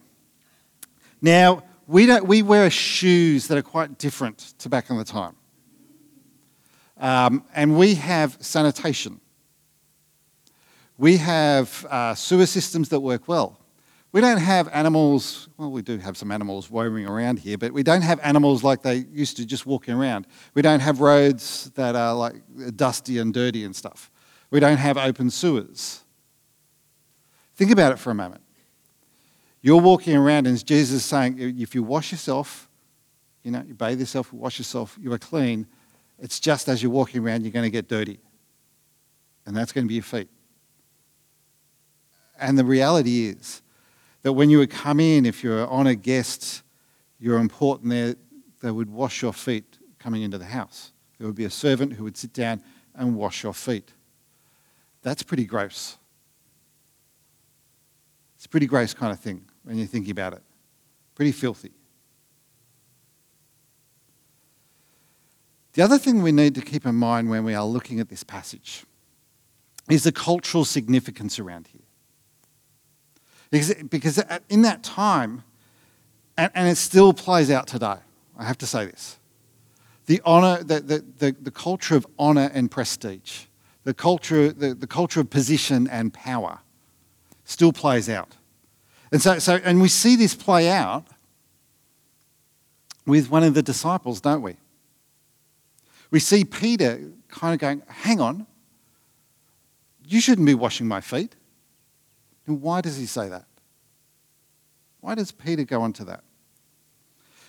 Now, 1.21 1.63
we, 1.87 2.05
don't, 2.05 2.25
we 2.25 2.41
wear 2.41 2.69
shoes 2.69 3.47
that 3.47 3.57
are 3.57 3.63
quite 3.63 3.97
different 3.97 4.53
to 4.59 4.69
back 4.69 4.89
in 4.89 4.97
the 4.97 5.03
time. 5.03 5.35
Um, 6.97 7.43
and 7.53 7.77
we 7.77 7.95
have 7.95 8.37
sanitation. 8.39 9.19
We 10.97 11.17
have 11.17 11.85
uh, 11.89 12.15
sewer 12.15 12.45
systems 12.45 12.89
that 12.89 13.01
work 13.01 13.27
well. 13.27 13.59
We 14.15 14.21
don't 14.21 14.37
have 14.37 14.69
animals, 14.71 15.49
well, 15.57 15.69
we 15.69 15.81
do 15.81 15.97
have 15.97 16.15
some 16.15 16.31
animals 16.31 16.71
roaming 16.71 17.05
around 17.05 17.37
here, 17.37 17.57
but 17.57 17.73
we 17.73 17.83
don't 17.83 18.01
have 18.01 18.17
animals 18.23 18.63
like 18.63 18.81
they 18.81 19.05
used 19.11 19.35
to 19.35 19.45
just 19.45 19.65
walking 19.65 19.93
around. 19.93 20.25
We 20.53 20.61
don't 20.61 20.79
have 20.79 21.01
roads 21.01 21.69
that 21.71 21.97
are 21.97 22.15
like 22.15 22.35
dusty 22.77 23.17
and 23.17 23.33
dirty 23.33 23.65
and 23.65 23.75
stuff. 23.75 24.09
We 24.51 24.61
don't 24.61 24.77
have 24.77 24.95
open 24.95 25.29
sewers. 25.29 26.01
Think 27.57 27.71
about 27.71 27.91
it 27.91 27.99
for 27.99 28.09
a 28.09 28.15
moment. 28.15 28.41
You're 29.61 29.81
walking 29.81 30.15
around, 30.15 30.47
and 30.47 30.65
Jesus 30.65 30.95
is 30.95 31.03
saying, 31.03 31.35
if 31.59 31.75
you 31.75 31.83
wash 31.83 32.13
yourself, 32.13 32.69
you 33.43 33.51
know, 33.51 33.65
you 33.67 33.73
bathe 33.73 33.99
yourself, 33.99 34.31
wash 34.31 34.57
yourself, 34.59 34.97
you 34.97 35.11
are 35.11 35.17
clean. 35.17 35.67
It's 36.19 36.39
just 36.39 36.69
as 36.69 36.81
you're 36.81 36.89
walking 36.89 37.21
around, 37.21 37.43
you're 37.43 37.51
going 37.51 37.63
to 37.65 37.69
get 37.69 37.89
dirty. 37.89 38.19
And 39.45 39.53
that's 39.53 39.73
going 39.73 39.83
to 39.83 39.89
be 39.89 39.95
your 39.95 40.03
feet. 40.03 40.29
And 42.39 42.57
the 42.57 42.63
reality 42.63 43.27
is, 43.27 43.61
that 44.25 44.33
when 44.33 44.49
you 44.49 44.57
would 44.57 44.71
come 44.71 44.99
in, 44.99 45.23
if 45.23 45.43
you're 45.43 45.67
on 45.67 45.85
a 45.85 45.93
guest, 45.93 46.63
you're 47.19 47.37
important 47.37 47.91
there, 47.91 48.15
they 48.59 48.71
would 48.71 48.89
wash 48.89 49.21
your 49.21 49.31
feet 49.31 49.77
coming 49.99 50.23
into 50.23 50.39
the 50.39 50.45
house. 50.45 50.93
There 51.19 51.27
would 51.27 51.35
be 51.35 51.45
a 51.45 51.49
servant 51.51 51.93
who 51.93 52.05
would 52.05 52.17
sit 52.17 52.33
down 52.33 52.63
and 52.95 53.15
wash 53.15 53.43
your 53.43 53.53
feet. 53.53 53.93
That's 55.03 55.21
pretty 55.21 55.45
gross. 55.45 55.97
It's 58.35 58.47
a 58.47 58.49
pretty 58.49 58.65
gross 58.65 58.95
kind 58.95 59.11
of 59.13 59.19
thing 59.19 59.45
when 59.61 59.77
you're 59.77 59.85
thinking 59.85 60.09
about 60.09 60.33
it. 60.33 60.41
Pretty 61.13 61.31
filthy. 61.31 61.73
The 65.73 65.83
other 65.83 65.99
thing 65.99 66.23
we 66.23 66.31
need 66.31 66.55
to 66.55 66.61
keep 66.61 66.87
in 66.87 66.95
mind 66.95 67.29
when 67.29 67.43
we 67.43 67.53
are 67.53 67.63
looking 67.63 67.99
at 67.99 68.09
this 68.09 68.23
passage 68.23 68.85
is 69.87 70.03
the 70.03 70.11
cultural 70.11 70.65
significance 70.65 71.37
around 71.37 71.67
here. 71.67 71.84
Because, 73.51 73.73
because 73.89 74.23
in 74.49 74.63
that 74.63 74.83
time, 74.83 75.43
and, 76.37 76.51
and 76.55 76.67
it 76.67 76.77
still 76.77 77.13
plays 77.13 77.49
out 77.49 77.67
today, 77.67 77.97
I 78.37 78.43
have 78.43 78.57
to 78.59 78.67
say 78.67 78.85
this 78.85 79.17
the 80.05 80.21
honor, 80.23 80.63
the, 80.63 80.79
the, 80.81 81.05
the, 81.17 81.35
the, 81.41 81.51
culture 81.51 81.95
of 81.95 82.05
honor 82.19 82.51
and 82.53 82.69
prestige, 82.69 83.45
the 83.85 83.93
culture, 83.93 84.51
the, 84.51 84.75
the 84.75 84.85
culture 84.85 85.19
of 85.19 85.29
position 85.29 85.87
and 85.87 86.13
power 86.13 86.59
still 87.43 87.73
plays 87.73 88.07
out. 88.07 88.35
And 89.11 89.21
so, 89.21 89.39
so, 89.39 89.55
and 89.63 89.81
we 89.81 89.87
see 89.87 90.15
this 90.15 90.35
play 90.35 90.69
out 90.69 91.07
with 93.05 93.29
one 93.29 93.43
of 93.43 93.53
the 93.53 93.63
disciples, 93.63 94.21
don't 94.21 94.41
we? 94.41 94.57
We 96.11 96.19
see 96.19 96.45
Peter 96.45 97.11
kind 97.29 97.53
of 97.53 97.59
going, 97.59 97.81
hang 97.87 98.19
on, 98.19 98.45
you 100.07 100.19
shouldn't 100.21 100.45
be 100.45 100.53
washing 100.53 100.87
my 100.87 101.01
feet. 101.01 101.35
And 102.47 102.61
why 102.61 102.81
does 102.81 102.97
he 102.97 103.05
say 103.05 103.29
that? 103.29 103.45
Why 105.01 105.15
does 105.15 105.31
Peter 105.31 105.63
go 105.63 105.81
on 105.81 105.93
to 105.93 106.05
that? 106.05 106.23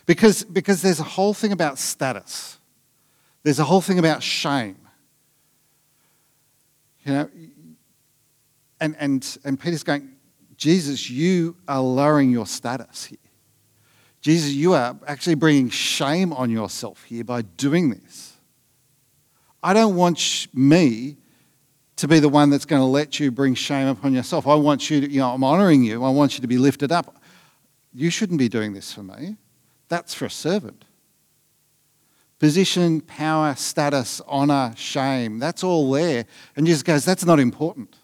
Because, 0.04 0.44
because 0.44 0.82
there's 0.82 1.00
a 1.00 1.04
whole 1.04 1.34
thing 1.34 1.52
about 1.52 1.78
status, 1.78 2.58
there's 3.42 3.58
a 3.58 3.64
whole 3.64 3.80
thing 3.80 3.98
about 3.98 4.22
shame. 4.22 4.78
You 7.04 7.12
know, 7.12 7.30
and, 8.80 8.96
and, 8.98 9.38
and 9.44 9.58
Peter's 9.58 9.82
going, 9.82 10.10
Jesus, 10.56 11.08
you 11.08 11.56
are 11.68 11.80
lowering 11.80 12.30
your 12.30 12.46
status 12.46 13.04
here. 13.04 13.18
Jesus, 14.20 14.52
you 14.52 14.72
are 14.72 14.96
actually 15.06 15.36
bringing 15.36 15.70
shame 15.70 16.32
on 16.32 16.50
yourself 16.50 17.04
here 17.04 17.22
by 17.22 17.42
doing 17.42 17.90
this. 17.90 18.36
I 19.62 19.72
don't 19.72 19.94
want 19.94 20.48
me 20.52 21.16
to 21.96 22.08
be 22.08 22.18
the 22.20 22.28
one 22.28 22.50
that's 22.50 22.64
going 22.64 22.80
to 22.80 22.86
let 22.86 23.18
you 23.18 23.30
bring 23.30 23.54
shame 23.54 23.88
upon 23.88 24.12
yourself. 24.12 24.46
I 24.46 24.54
want 24.54 24.90
you 24.90 25.00
to, 25.00 25.10
you 25.10 25.20
know, 25.20 25.30
I'm 25.30 25.44
honoring 25.44 25.82
you. 25.82 26.04
I 26.04 26.10
want 26.10 26.34
you 26.34 26.42
to 26.42 26.46
be 26.46 26.58
lifted 26.58 26.92
up. 26.92 27.16
You 27.94 28.10
shouldn't 28.10 28.38
be 28.38 28.48
doing 28.48 28.74
this 28.74 28.92
for 28.92 29.02
me. 29.02 29.36
That's 29.88 30.12
for 30.12 30.26
a 30.26 30.30
servant. 30.30 30.84
Position, 32.38 33.00
power, 33.00 33.54
status, 33.54 34.20
honor, 34.26 34.74
shame, 34.76 35.38
that's 35.38 35.64
all 35.64 35.90
there. 35.90 36.26
And 36.54 36.66
Jesus 36.66 36.82
goes, 36.82 37.04
that's 37.04 37.24
not 37.24 37.40
important. 37.40 37.96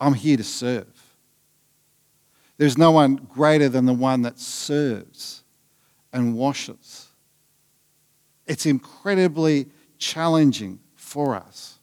I'm 0.00 0.14
here 0.14 0.38
to 0.38 0.44
serve. 0.44 0.86
There's 2.56 2.78
no 2.78 2.90
one 2.90 3.16
greater 3.16 3.68
than 3.68 3.84
the 3.84 3.92
one 3.92 4.22
that 4.22 4.38
serves 4.38 5.42
and 6.12 6.34
washes. 6.34 7.08
It's 8.46 8.64
incredibly 8.64 9.68
challenging 9.98 10.80
for 10.96 11.36
us. 11.36 11.77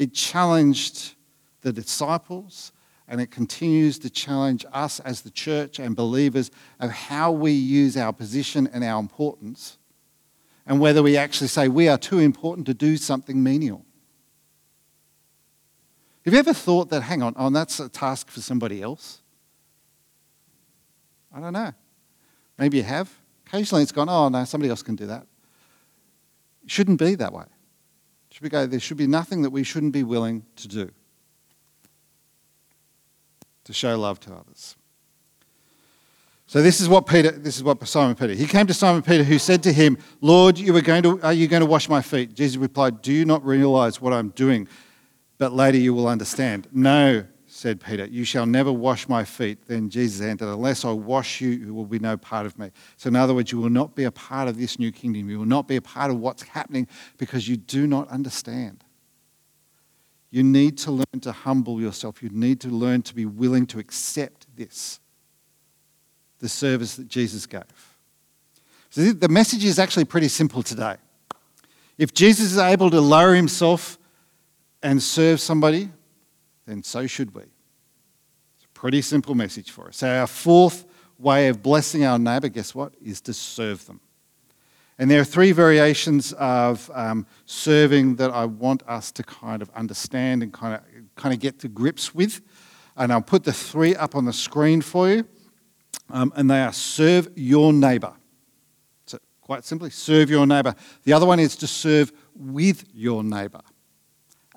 It 0.00 0.14
challenged 0.14 1.12
the 1.60 1.74
disciples 1.74 2.72
and 3.06 3.20
it 3.20 3.30
continues 3.30 3.98
to 3.98 4.08
challenge 4.08 4.64
us 4.72 4.98
as 5.00 5.20
the 5.20 5.30
church 5.30 5.78
and 5.78 5.94
believers 5.94 6.50
of 6.78 6.90
how 6.90 7.32
we 7.32 7.52
use 7.52 7.98
our 7.98 8.10
position 8.10 8.66
and 8.72 8.82
our 8.82 8.98
importance 8.98 9.76
and 10.64 10.80
whether 10.80 11.02
we 11.02 11.18
actually 11.18 11.48
say 11.48 11.68
we 11.68 11.86
are 11.86 11.98
too 11.98 12.18
important 12.18 12.66
to 12.68 12.72
do 12.72 12.96
something 12.96 13.42
menial. 13.42 13.84
Have 16.24 16.32
you 16.32 16.40
ever 16.40 16.54
thought 16.54 16.88
that, 16.88 17.02
hang 17.02 17.22
on, 17.22 17.34
oh, 17.36 17.50
that's 17.50 17.78
a 17.78 17.90
task 17.90 18.30
for 18.30 18.40
somebody 18.40 18.80
else? 18.80 19.20
I 21.30 21.40
don't 21.40 21.52
know. 21.52 21.74
Maybe 22.56 22.78
you 22.78 22.84
have. 22.84 23.14
Occasionally 23.46 23.82
it's 23.82 23.92
gone, 23.92 24.08
oh, 24.08 24.30
no, 24.30 24.46
somebody 24.46 24.70
else 24.70 24.82
can 24.82 24.96
do 24.96 25.04
that. 25.08 25.26
It 26.64 26.70
shouldn't 26.70 26.98
be 26.98 27.16
that 27.16 27.34
way. 27.34 27.44
Should 28.30 28.50
go, 28.50 28.66
there 28.66 28.80
should 28.80 28.96
be 28.96 29.06
nothing 29.06 29.42
that 29.42 29.50
we 29.50 29.64
shouldn't 29.64 29.92
be 29.92 30.04
willing 30.04 30.44
to 30.56 30.68
do 30.68 30.90
to 33.64 33.72
show 33.72 33.98
love 33.98 34.18
to 34.20 34.34
others. 34.34 34.76
So 36.46 36.62
this 36.62 36.80
is 36.80 36.88
what 36.88 37.06
Peter, 37.06 37.30
this 37.30 37.56
is 37.56 37.62
what 37.62 37.86
Simon 37.86 38.16
Peter. 38.16 38.32
He 38.32 38.46
came 38.46 38.66
to 38.66 38.74
Simon 38.74 39.02
Peter 39.02 39.22
who 39.22 39.38
said 39.38 39.62
to 39.62 39.72
him, 39.72 39.98
Lord, 40.20 40.58
you 40.58 40.74
are 40.74 40.80
going 40.80 41.04
to, 41.04 41.22
are 41.22 41.32
you 41.32 41.46
going 41.46 41.60
to 41.60 41.66
wash 41.66 41.88
my 41.88 42.02
feet? 42.02 42.34
Jesus 42.34 42.56
replied, 42.56 43.02
Do 43.02 43.12
you 43.12 43.24
not 43.24 43.44
realize 43.44 44.00
what 44.00 44.12
I'm 44.12 44.30
doing? 44.30 44.66
But 45.38 45.52
later 45.52 45.78
you 45.78 45.94
will 45.94 46.08
understand. 46.08 46.66
No, 46.72 47.24
said 47.60 47.78
Peter, 47.78 48.06
You 48.06 48.24
shall 48.24 48.46
never 48.46 48.72
wash 48.72 49.06
my 49.06 49.22
feet. 49.22 49.66
Then 49.66 49.90
Jesus 49.90 50.22
answered, 50.22 50.48
Unless 50.48 50.86
I 50.86 50.92
wash 50.92 51.42
you, 51.42 51.50
you 51.50 51.74
will 51.74 51.84
be 51.84 51.98
no 51.98 52.16
part 52.16 52.46
of 52.46 52.58
me. 52.58 52.70
So, 52.96 53.08
in 53.08 53.16
other 53.16 53.34
words, 53.34 53.52
you 53.52 53.58
will 53.58 53.68
not 53.68 53.94
be 53.94 54.04
a 54.04 54.10
part 54.10 54.48
of 54.48 54.56
this 54.56 54.78
new 54.78 54.90
kingdom. 54.90 55.28
You 55.28 55.40
will 55.40 55.46
not 55.46 55.68
be 55.68 55.76
a 55.76 55.82
part 55.82 56.10
of 56.10 56.18
what's 56.18 56.42
happening 56.42 56.88
because 57.18 57.48
you 57.48 57.58
do 57.58 57.86
not 57.86 58.08
understand. 58.08 58.82
You 60.30 60.42
need 60.42 60.78
to 60.78 60.90
learn 60.90 61.20
to 61.20 61.32
humble 61.32 61.82
yourself. 61.82 62.22
You 62.22 62.30
need 62.30 62.60
to 62.60 62.68
learn 62.68 63.02
to 63.02 63.14
be 63.14 63.26
willing 63.26 63.66
to 63.66 63.78
accept 63.78 64.46
this 64.56 64.98
the 66.38 66.48
service 66.48 66.96
that 66.96 67.08
Jesus 67.08 67.44
gave. 67.44 67.64
So, 68.88 69.12
the 69.12 69.28
message 69.28 69.66
is 69.66 69.78
actually 69.78 70.06
pretty 70.06 70.28
simple 70.28 70.62
today. 70.62 70.96
If 71.98 72.14
Jesus 72.14 72.52
is 72.52 72.58
able 72.58 72.88
to 72.88 73.02
lower 73.02 73.34
himself 73.34 73.98
and 74.82 75.02
serve 75.02 75.40
somebody, 75.40 75.90
then 76.66 76.82
so 76.82 77.06
should 77.06 77.34
we. 77.34 77.42
It's 77.42 78.64
a 78.64 78.68
pretty 78.74 79.02
simple 79.02 79.34
message 79.34 79.70
for 79.70 79.88
us. 79.88 79.98
So, 79.98 80.08
our 80.08 80.26
fourth 80.26 80.84
way 81.18 81.48
of 81.48 81.62
blessing 81.62 82.04
our 82.04 82.18
neighbour, 82.18 82.48
guess 82.48 82.74
what? 82.74 82.94
Is 83.02 83.20
to 83.22 83.34
serve 83.34 83.86
them. 83.86 84.00
And 85.00 85.10
there 85.10 85.18
are 85.18 85.24
three 85.24 85.52
variations 85.52 86.34
of 86.34 86.90
um, 86.94 87.26
serving 87.46 88.16
that 88.16 88.30
I 88.30 88.44
want 88.44 88.82
us 88.86 89.10
to 89.12 89.22
kind 89.22 89.62
of 89.62 89.70
understand 89.70 90.42
and 90.42 90.52
kind 90.52 90.74
of, 90.74 90.82
kind 91.16 91.34
of 91.34 91.40
get 91.40 91.58
to 91.60 91.68
grips 91.68 92.14
with. 92.14 92.42
And 92.98 93.10
I'll 93.10 93.22
put 93.22 93.44
the 93.44 93.52
three 93.52 93.96
up 93.96 94.14
on 94.14 94.26
the 94.26 94.32
screen 94.32 94.82
for 94.82 95.08
you. 95.08 95.24
Um, 96.10 96.34
and 96.36 96.50
they 96.50 96.60
are 96.60 96.72
serve 96.74 97.28
your 97.34 97.72
neighbour. 97.72 98.12
So, 99.06 99.18
quite 99.40 99.64
simply, 99.64 99.88
serve 99.88 100.28
your 100.28 100.46
neighbour. 100.46 100.74
The 101.04 101.14
other 101.14 101.24
one 101.24 101.40
is 101.40 101.56
to 101.56 101.66
serve 101.66 102.12
with 102.34 102.84
your 102.92 103.24
neighbour. 103.24 103.62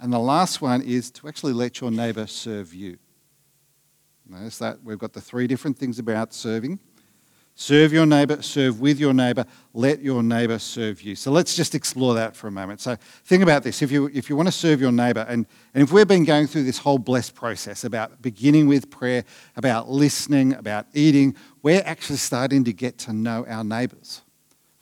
And 0.03 0.11
the 0.11 0.19
last 0.19 0.61
one 0.61 0.81
is 0.81 1.09
to 1.11 1.29
actually 1.29 1.53
let 1.53 1.79
your 1.79 1.89
neighbour 1.89 2.27
serve 2.27 2.73
you. 2.73 2.97
Notice 4.27 4.57
that 4.57 4.83
we've 4.83 4.99
got 4.99 5.13
the 5.13 5.21
three 5.21 5.47
different 5.47 5.79
things 5.79 5.97
about 5.97 6.33
serving. 6.33 6.81
Serve 7.55 7.93
your 7.93 8.05
neighbour, 8.05 8.41
serve 8.41 8.81
with 8.81 8.99
your 8.99 9.13
neighbour, 9.13 9.45
let 9.73 10.01
your 10.01 10.21
neighbour 10.21 10.59
serve 10.59 11.01
you. 11.03 11.15
So 11.15 11.31
let's 11.31 11.55
just 11.55 11.73
explore 11.73 12.15
that 12.15 12.35
for 12.35 12.47
a 12.47 12.51
moment. 12.51 12.81
So 12.81 12.97
think 13.23 13.43
about 13.43 13.63
this. 13.63 13.81
If 13.81 13.93
you, 13.93 14.09
if 14.13 14.29
you 14.29 14.35
want 14.35 14.49
to 14.49 14.51
serve 14.51 14.81
your 14.81 14.91
neighbour, 14.91 15.25
and, 15.29 15.45
and 15.73 15.83
if 15.83 15.93
we've 15.93 16.05
been 16.05 16.25
going 16.25 16.47
through 16.47 16.63
this 16.63 16.79
whole 16.79 16.97
blessed 16.97 17.33
process 17.33 17.85
about 17.85 18.21
beginning 18.21 18.67
with 18.67 18.91
prayer, 18.91 19.23
about 19.55 19.87
listening, 19.87 20.51
about 20.53 20.85
eating, 20.93 21.33
we're 21.61 21.83
actually 21.85 22.17
starting 22.17 22.65
to 22.65 22.73
get 22.73 22.97
to 22.97 23.13
know 23.13 23.45
our 23.47 23.63
neighbours. 23.63 24.22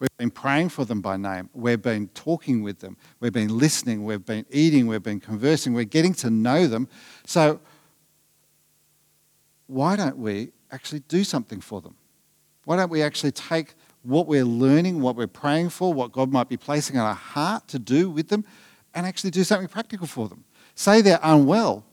We've 0.02 0.18
been 0.18 0.32
praying 0.32 0.70
for 0.70 0.84
them 0.84 1.00
by 1.00 1.16
name. 1.16 1.52
We've 1.54 1.80
been 1.80 2.08
talking 2.16 2.64
with 2.64 2.80
them. 2.80 2.98
We've 3.20 3.32
been 3.32 3.56
listening. 3.56 4.04
We've 4.04 4.26
been 4.26 4.48
eating. 4.50 4.88
We've 4.88 5.04
been 5.04 5.20
conversing. 5.20 5.76
We're 5.76 5.84
getting 5.84 6.16
to 6.16 6.32
know 6.32 6.66
them. 6.66 6.90
So, 7.28 7.60
why 9.68 9.96
don't 9.96 10.18
we 10.18 10.54
actually 10.72 11.02
do 11.02 11.24
something 11.24 11.62
for 11.62 11.82
them? 11.82 11.94
Why 12.66 12.78
don't 12.78 12.90
we 12.90 13.04
actually 13.04 13.32
take 13.32 13.76
what 14.02 14.26
we're 14.26 14.44
learning, 14.44 15.02
what 15.02 15.16
we're 15.16 15.28
praying 15.28 15.70
for, 15.70 15.94
what 15.94 16.12
God 16.12 16.32
might 16.32 16.50
be 16.50 16.58
placing 16.58 16.98
on 16.98 17.06
our 17.06 17.14
heart 17.14 17.68
to 17.68 17.78
do 17.78 18.10
with 18.10 18.30
them, 18.30 18.44
and 18.96 19.06
actually 19.06 19.30
do 19.30 19.44
something 19.44 19.68
practical 19.68 20.08
for 20.08 20.28
them. 20.28 20.46
Say 20.74 21.02
they're 21.02 21.20
unwell, 21.22 21.86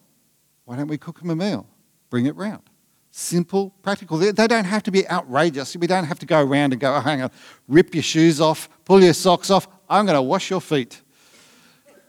why 0.65 0.77
don't 0.77 0.89
we 0.89 0.97
cook 0.97 1.21
them 1.21 1.29
a 1.29 1.37
meal? 1.37 1.67
Bring 2.09 2.25
it 2.25 2.35
round. 2.37 2.63
Simple, 3.11 3.75
practical. 3.83 4.19
They 4.19 4.47
don't 4.47 4.65
have 4.65 4.83
to 4.85 4.91
be 4.91 5.09
outrageous. 5.09 5.77
We 5.77 5.87
don't 5.87 6.05
have 6.05 6.19
to 6.21 6.27
go 6.27 6.43
around 6.43 6.73
and 6.73 6.81
go, 6.81 6.95
oh, 6.95 7.01
hang 7.01 7.23
on, 7.23 7.31
rip 7.67 7.95
your 7.95 8.03
shoes 8.03 8.41
off, 8.41 8.69
pull 8.85 9.03
your 9.03 9.15
socks 9.15 9.51
off. 9.51 9.67
I'm 9.89 10.07
going 10.07 10.17
to 10.17 10.23
wash 10.23 10.51
your 10.51 10.61
feet. 10.61 11.03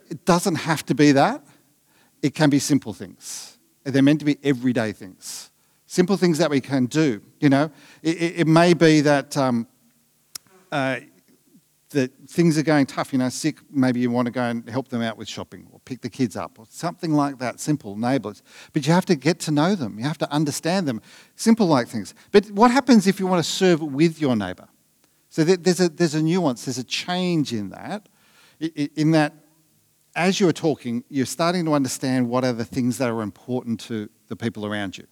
It 0.10 0.26
doesn't 0.26 0.56
have 0.56 0.86
to 0.88 0.96
be 0.96 1.12
that. 1.14 1.44
It 2.22 2.36
can 2.36 2.50
be 2.50 2.60
simple 2.60 2.94
things. 2.94 3.58
They're 3.84 4.02
meant 4.02 4.20
to 4.20 4.26
be 4.26 4.38
everyday 4.44 4.92
things. 4.92 5.52
Simple 5.86 6.18
things 6.18 6.38
that 6.38 6.50
we 6.50 6.62
can 6.62 6.86
do. 6.86 7.22
You 7.40 7.50
know, 7.50 7.72
it, 8.04 8.22
it, 8.22 8.40
it 8.42 8.48
may 8.48 8.74
be 8.74 9.02
that 9.02 9.36
um, 9.38 9.68
uh, 10.72 11.00
that 11.92 12.12
things 12.28 12.58
are 12.58 12.64
going 12.64 12.86
tough, 12.86 13.12
you 13.12 13.20
know, 13.20 13.30
sick, 13.30 13.58
maybe 13.72 14.00
you 14.00 14.12
want 14.12 14.28
to 14.28 14.32
go 14.32 14.44
and 14.44 14.70
help 14.70 14.90
them 14.90 15.02
out 15.02 15.18
with 15.18 15.28
shopping 15.28 15.68
pick 15.90 16.02
the 16.02 16.10
kids 16.10 16.36
up 16.36 16.60
or 16.60 16.66
something 16.70 17.14
like 17.14 17.40
that, 17.40 17.60
simple 17.60 17.96
neighbours. 17.96 18.44
But 18.74 18.86
you 18.86 18.94
have 18.94 19.06
to 19.08 19.16
get 19.16 19.40
to 19.42 19.52
know 19.52 19.74
them, 19.74 19.98
you 19.98 20.06
have 20.06 20.20
to 20.20 20.32
understand 20.32 20.88
them, 20.88 21.02
simple 21.36 21.66
like 21.66 21.88
things. 21.88 22.14
But 22.32 22.52
what 22.52 22.70
happens 22.70 23.08
if 23.08 23.20
you 23.20 23.26
want 23.26 23.44
to 23.44 23.50
serve 23.50 23.82
with 23.82 24.22
your 24.22 24.36
neighbour? 24.36 24.68
So 25.30 25.44
there's 25.44 25.80
a, 25.80 25.90
there's 25.90 26.14
a 26.14 26.22
nuance, 26.22 26.66
there's 26.66 26.78
a 26.78 26.84
change 26.84 27.54
in 27.54 27.70
that, 27.70 28.08
in 28.60 29.12
that 29.12 29.34
as 30.16 30.40
you're 30.40 30.54
talking, 30.54 31.04
you're 31.10 31.26
starting 31.26 31.66
to 31.66 31.74
understand 31.74 32.30
what 32.30 32.44
are 32.44 32.54
the 32.54 32.66
things 32.66 32.98
that 33.00 33.10
are 33.10 33.22
important 33.22 33.80
to 33.82 34.10
the 34.28 34.36
people 34.36 34.66
around 34.66 34.98
you, 34.98 35.08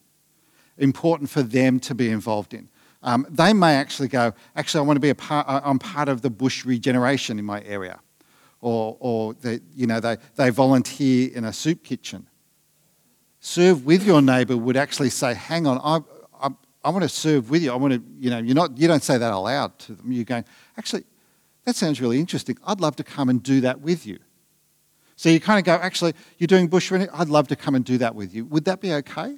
important 0.78 1.30
for 1.30 1.42
them 1.42 1.80
to 1.80 1.96
be 1.96 2.10
involved 2.10 2.54
in. 2.54 2.70
Um, 3.04 3.26
they 3.30 3.54
may 3.54 3.76
actually 3.76 4.10
go, 4.10 4.34
actually, 4.56 4.80
I 4.80 4.84
want 4.84 4.98
to 4.98 5.02
be 5.02 5.10
a 5.10 5.16
part, 5.16 5.46
I'm 5.48 5.80
part 5.80 6.10
of 6.10 6.22
the 6.22 6.30
bush 6.30 6.66
regeneration 6.66 7.40
in 7.40 7.46
my 7.46 7.64
area. 7.64 8.00
Or, 8.62 8.98
or 9.00 9.34
they, 9.36 9.60
you 9.76 9.88
know, 9.88 10.00
they, 10.00 10.18
they 10.36 10.50
volunteer 10.50 11.30
in 11.34 11.46
a 11.46 11.54
soup 11.54 11.84
kitchen. 11.84 12.28
Serve 13.40 13.86
with 13.86 14.04
your 14.04 14.22
neighbour 14.22 14.58
would 14.58 14.78
actually 14.78 15.12
say, 15.12 15.34
hang 15.34 15.68
on, 15.68 15.80
I, 15.84 16.48
I, 16.48 16.50
I 16.84 16.90
want 16.90 17.04
to 17.04 17.10
serve 17.10 17.50
with 17.50 17.62
you. 17.62 17.72
I 17.72 17.76
want 17.76 17.94
to, 17.94 18.04
you 18.20 18.30
know, 18.30 18.40
you're 18.40 18.56
not, 18.56 18.78
you 18.78 18.88
don't 18.88 19.04
say 19.04 19.18
that 19.18 19.32
aloud 19.32 19.78
to 19.80 19.94
them. 19.94 20.12
You're 20.12 20.26
going, 20.26 20.44
actually, 20.78 21.04
that 21.66 21.76
sounds 21.76 22.02
really 22.02 22.20
interesting. 22.20 22.58
I'd 22.66 22.82
love 22.82 22.96
to 22.96 23.04
come 23.04 23.30
and 23.30 23.44
do 23.44 23.62
that 23.62 23.82
with 23.82 24.08
you. 24.08 24.20
So 25.18 25.30
you 25.30 25.40
kind 25.40 25.60
of 25.60 25.66
go, 25.66 25.74
actually, 25.74 26.14
you're 26.38 26.48
doing 26.48 26.68
bush 26.68 26.92
running. 26.92 27.10
I'd 27.12 27.30
love 27.30 27.48
to 27.50 27.56
come 27.56 27.76
and 27.76 27.84
do 27.84 27.98
that 27.98 28.16
with 28.16 28.34
you. 28.34 28.46
Would 28.46 28.66
that 28.66 28.82
be 28.82 28.94
okay? 28.94 29.38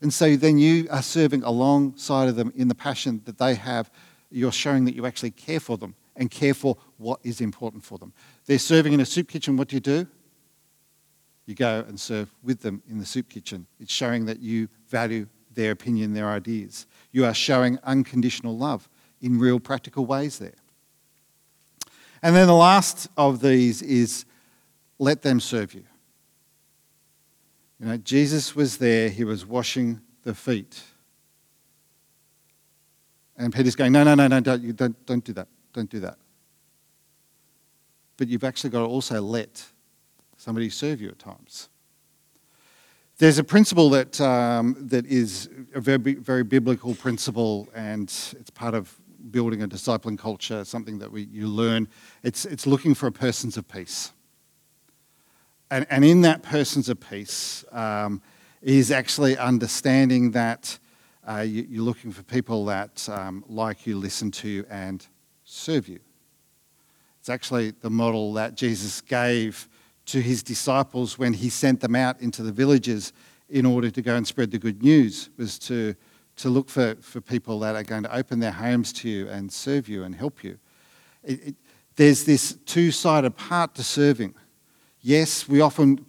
And 0.00 0.12
so 0.12 0.36
then 0.36 0.58
you 0.58 0.86
are 0.90 1.02
serving 1.02 1.42
alongside 1.42 2.28
of 2.28 2.36
them 2.36 2.52
in 2.56 2.68
the 2.68 2.74
passion 2.74 3.22
that 3.24 3.38
they 3.38 3.54
have. 3.54 3.90
You're 4.30 4.52
showing 4.52 4.84
that 4.84 4.94
you 4.94 5.06
actually 5.06 5.30
care 5.30 5.60
for 5.60 5.76
them 5.76 5.94
and 6.18 6.30
care 6.30 6.52
for 6.52 6.76
what 6.98 7.20
is 7.22 7.40
important 7.40 7.82
for 7.82 7.96
them. 7.96 8.12
They're 8.44 8.58
serving 8.58 8.92
in 8.92 9.00
a 9.00 9.06
soup 9.06 9.28
kitchen. 9.28 9.56
What 9.56 9.68
do 9.68 9.76
you 9.76 9.80
do? 9.80 10.06
You 11.46 11.54
go 11.54 11.84
and 11.88 11.98
serve 11.98 12.34
with 12.42 12.60
them 12.60 12.82
in 12.90 12.98
the 12.98 13.06
soup 13.06 13.30
kitchen. 13.30 13.66
It's 13.80 13.92
showing 13.92 14.26
that 14.26 14.40
you 14.40 14.68
value 14.88 15.28
their 15.54 15.70
opinion, 15.70 16.12
their 16.12 16.28
ideas. 16.28 16.86
You 17.12 17.24
are 17.24 17.32
showing 17.32 17.78
unconditional 17.84 18.58
love 18.58 18.88
in 19.22 19.38
real 19.38 19.58
practical 19.58 20.04
ways 20.04 20.38
there. 20.38 20.58
And 22.20 22.36
then 22.36 22.48
the 22.48 22.54
last 22.54 23.08
of 23.16 23.40
these 23.40 23.80
is 23.80 24.26
let 24.98 25.22
them 25.22 25.40
serve 25.40 25.72
you. 25.72 25.84
You 27.80 27.86
know, 27.86 27.96
Jesus 27.96 28.56
was 28.56 28.78
there, 28.78 29.08
he 29.08 29.22
was 29.22 29.46
washing 29.46 30.00
the 30.24 30.34
feet. 30.34 30.82
And 33.36 33.54
Peter's 33.54 33.76
going, 33.76 33.92
No, 33.92 34.02
no, 34.02 34.16
no, 34.16 34.26
no, 34.26 34.40
don't, 34.40 34.76
don't, 34.76 35.06
don't 35.06 35.24
do 35.24 35.32
that. 35.34 35.46
Don't 35.78 35.88
do 35.88 36.00
that. 36.00 36.18
But 38.16 38.26
you've 38.26 38.42
actually 38.42 38.70
got 38.70 38.80
to 38.80 38.86
also 38.86 39.22
let 39.22 39.64
somebody 40.36 40.70
serve 40.70 41.00
you 41.00 41.08
at 41.08 41.20
times. 41.20 41.68
There's 43.18 43.38
a 43.38 43.44
principle 43.44 43.90
that, 43.90 44.20
um, 44.20 44.76
that 44.88 45.06
is 45.06 45.48
a 45.74 45.80
very, 45.80 46.14
very 46.14 46.42
biblical 46.42 46.96
principle, 46.96 47.68
and 47.76 48.08
it's 48.08 48.50
part 48.50 48.74
of 48.74 48.92
building 49.30 49.62
a 49.62 49.68
discipling 49.68 50.18
culture, 50.18 50.64
something 50.64 50.98
that 50.98 51.12
we, 51.12 51.28
you 51.30 51.46
learn. 51.46 51.86
It's, 52.24 52.44
it's 52.44 52.66
looking 52.66 52.94
for 52.94 53.06
a 53.06 53.12
persons 53.12 53.56
of 53.56 53.68
peace 53.68 54.10
and, 55.70 55.86
and 55.90 56.04
in 56.04 56.22
that 56.22 56.42
persons 56.42 56.88
of 56.88 56.98
peace 56.98 57.64
um, 57.72 58.22
is 58.62 58.90
actually 58.90 59.36
understanding 59.36 60.32
that 60.32 60.78
uh, 61.28 61.40
you, 61.40 61.80
are 61.80 61.84
looking 61.84 62.10
for 62.10 62.22
people 62.22 62.64
that 62.64 63.08
um, 63.08 63.44
like 63.48 63.86
you, 63.86 63.96
listen 63.96 64.30
to 64.30 64.48
you, 64.48 64.64
and 64.70 65.06
serve 65.48 65.88
you. 65.88 65.98
It's 67.20 67.28
actually 67.28 67.70
the 67.70 67.90
model 67.90 68.34
that 68.34 68.54
Jesus 68.54 69.00
gave 69.00 69.68
to 70.06 70.20
his 70.20 70.42
disciples 70.42 71.18
when 71.18 71.32
he 71.32 71.48
sent 71.48 71.80
them 71.80 71.94
out 71.94 72.20
into 72.20 72.42
the 72.42 72.52
villages 72.52 73.12
in 73.48 73.64
order 73.64 73.90
to 73.90 74.02
go 74.02 74.14
and 74.14 74.26
spread 74.26 74.50
the 74.50 74.58
good 74.58 74.82
news, 74.82 75.30
was 75.38 75.58
to, 75.58 75.94
to 76.36 76.50
look 76.50 76.68
for, 76.68 76.96
for 77.00 77.20
people 77.20 77.58
that 77.60 77.74
are 77.74 77.82
going 77.82 78.02
to 78.02 78.14
open 78.14 78.40
their 78.40 78.52
homes 78.52 78.92
to 78.92 79.08
you 79.08 79.28
and 79.28 79.50
serve 79.50 79.88
you 79.88 80.04
and 80.04 80.14
help 80.14 80.44
you. 80.44 80.58
It, 81.24 81.48
it, 81.48 81.54
there's 81.96 82.24
this 82.24 82.56
two 82.66 82.90
sided 82.90 83.36
part 83.36 83.74
to 83.76 83.82
serving. 83.82 84.34
Yes, 85.00 85.48
we 85.48 85.60
often 85.60 86.04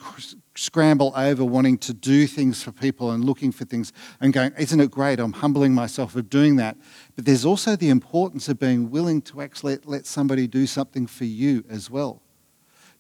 scramble 0.60 1.14
over 1.16 1.44
wanting 1.46 1.78
to 1.78 1.94
do 1.94 2.28
things 2.28 2.62
for 2.62 2.72
people 2.72 3.12
and 3.12 3.24
looking 3.24 3.52
for 3.52 3.66
things 3.66 3.94
and 4.20 4.34
going, 4.34 4.52
Isn't 4.58 4.80
it 4.80 4.92
great? 4.92 5.20
I'm 5.20 5.34
humbling 5.34 5.74
myself 5.74 6.16
of 6.16 6.30
doing 6.30 6.58
that. 6.58 6.78
But 7.16 7.26
there's 7.26 7.46
also 7.46 7.76
the 7.76 7.90
importance 7.90 8.50
of 8.50 8.60
being 8.60 8.92
willing 8.92 9.22
to 9.24 9.42
actually 9.42 9.78
let, 9.86 10.06
somebody 10.06 10.48
do 10.48 10.68
something 10.68 11.08
for 11.08 11.26
you 11.26 11.64
as 11.70 11.90
well. 11.90 12.22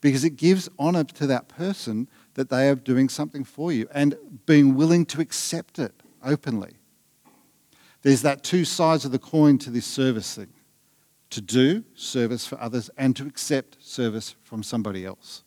Because 0.02 0.24
it 0.24 0.38
gives 0.38 0.69
honour 0.80 1.04
to 1.04 1.28
that 1.28 1.50
person 1.50 2.08
that 2.36 2.50
they 2.50 2.69
are 2.69 2.76
doing 2.76 3.10
something 3.10 3.43
for 3.43 3.72
you 3.72 3.88
and 3.93 4.15
being 4.45 4.76
willing 4.76 5.06
to 5.08 5.19
accept 5.19 5.80
it 5.80 5.93
openly. 6.24 6.76
There's 8.04 8.22
that 8.22 8.43
two 8.43 8.63
sides 8.63 9.04
of 9.04 9.12
the 9.12 9.19
coin 9.19 9.58
to 9.60 9.69
this 9.69 9.86
service 9.86 10.36
thing 10.36 10.54
to 11.32 11.41
do 11.41 11.84
service 11.93 12.48
for 12.48 12.60
others 12.62 12.89
and 12.98 13.15
to 13.17 13.26
accept 13.28 13.78
service 13.84 14.36
from 14.41 14.63
somebody 14.63 15.06
else. 15.06 15.43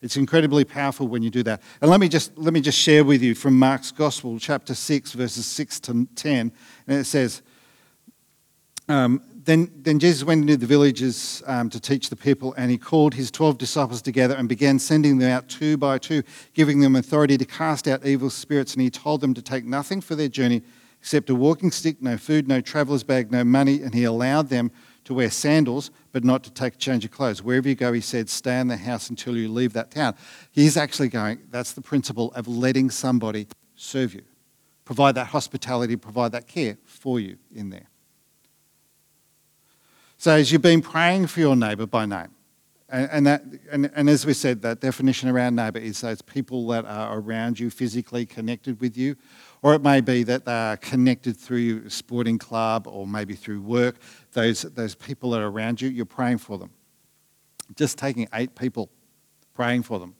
It's 0.00 0.16
incredibly 0.16 0.64
powerful 0.64 1.08
when 1.08 1.22
you 1.22 1.30
do 1.30 1.42
that. 1.42 1.60
And 1.80 1.90
let 1.90 1.98
me 1.98 2.08
just, 2.08 2.36
let 2.38 2.52
me 2.52 2.60
just 2.60 2.78
share 2.78 3.04
with 3.04 3.20
you 3.20 3.34
from 3.34 3.58
Mark's 3.58 3.90
Gospel, 3.90 4.38
chapter 4.38 4.74
6, 4.74 5.12
verses 5.12 5.44
6 5.46 5.80
to 5.80 6.06
10. 6.14 6.52
And 6.86 6.98
it 6.98 7.04
says, 7.04 7.42
um, 8.88 9.22
then, 9.48 9.70
then 9.76 9.98
Jesus 9.98 10.24
went 10.24 10.42
into 10.42 10.56
the 10.56 10.66
villages 10.66 11.42
um, 11.46 11.68
to 11.70 11.80
teach 11.80 12.10
the 12.10 12.16
people, 12.16 12.54
and 12.56 12.70
he 12.70 12.78
called 12.78 13.14
his 13.14 13.30
12 13.30 13.58
disciples 13.58 14.02
together 14.02 14.34
and 14.34 14.48
began 14.48 14.78
sending 14.78 15.18
them 15.18 15.30
out 15.30 15.48
two 15.48 15.76
by 15.76 15.98
two, 15.98 16.22
giving 16.54 16.80
them 16.80 16.94
authority 16.96 17.36
to 17.38 17.44
cast 17.44 17.88
out 17.88 18.06
evil 18.06 18.30
spirits. 18.30 18.74
And 18.74 18.82
he 18.82 18.90
told 18.90 19.20
them 19.20 19.34
to 19.34 19.42
take 19.42 19.64
nothing 19.64 20.00
for 20.00 20.14
their 20.14 20.28
journey 20.28 20.62
except 21.00 21.30
a 21.30 21.34
walking 21.34 21.70
stick, 21.70 22.02
no 22.02 22.16
food, 22.16 22.46
no 22.46 22.60
traveller's 22.60 23.04
bag, 23.04 23.32
no 23.32 23.42
money. 23.44 23.82
And 23.82 23.94
he 23.94 24.04
allowed 24.04 24.48
them 24.48 24.70
to 25.08 25.14
wear 25.14 25.30
sandals, 25.30 25.90
but 26.12 26.22
not 26.22 26.44
to 26.44 26.50
take 26.50 26.74
a 26.74 26.76
change 26.76 27.02
of 27.02 27.10
clothes. 27.10 27.42
Wherever 27.42 27.66
you 27.66 27.74
go, 27.74 27.94
he 27.94 28.00
said, 28.02 28.28
stay 28.28 28.60
in 28.60 28.68
the 28.68 28.76
house 28.76 29.08
until 29.08 29.38
you 29.38 29.48
leave 29.48 29.72
that 29.72 29.90
town. 29.90 30.14
He's 30.52 30.76
actually 30.76 31.08
going, 31.08 31.38
that's 31.50 31.72
the 31.72 31.80
principle 31.80 32.30
of 32.34 32.46
letting 32.46 32.90
somebody 32.90 33.46
serve 33.74 34.12
you, 34.12 34.20
provide 34.84 35.14
that 35.14 35.28
hospitality, 35.28 35.96
provide 35.96 36.32
that 36.32 36.46
care 36.46 36.76
for 36.84 37.18
you 37.18 37.38
in 37.54 37.70
there. 37.70 37.88
So, 40.18 40.32
as 40.32 40.52
you've 40.52 40.60
been 40.60 40.82
praying 40.82 41.28
for 41.28 41.40
your 41.40 41.56
neighbour 41.56 41.86
by 41.86 42.04
name, 42.04 42.34
and, 42.90 43.08
and, 43.10 43.26
that, 43.26 43.44
and, 43.70 43.90
and 43.94 44.10
as 44.10 44.26
we 44.26 44.34
said, 44.34 44.60
that 44.60 44.80
definition 44.80 45.30
around 45.30 45.54
neighbour 45.54 45.78
is 45.78 46.02
those 46.02 46.20
people 46.20 46.66
that 46.68 46.84
are 46.84 47.18
around 47.18 47.58
you, 47.58 47.70
physically 47.70 48.26
connected 48.26 48.78
with 48.78 48.94
you, 48.94 49.16
or 49.62 49.74
it 49.74 49.82
may 49.82 50.00
be 50.00 50.22
that 50.22 50.44
they 50.44 50.52
are 50.52 50.76
connected 50.76 51.36
through 51.36 51.84
a 51.86 51.90
sporting 51.90 52.38
club 52.38 52.86
or 52.86 53.06
maybe 53.06 53.34
through 53.34 53.60
work. 53.60 53.96
Those, 54.32 54.62
those 54.62 54.94
people 54.94 55.30
that 55.30 55.40
are 55.40 55.48
around 55.48 55.80
you, 55.80 55.88
you're 55.88 56.06
praying 56.06 56.38
for 56.38 56.58
them. 56.58 56.70
Just 57.76 57.98
taking 57.98 58.28
eight 58.34 58.54
people, 58.54 58.88
praying 59.54 59.82
for 59.82 59.98
them. 59.98 60.14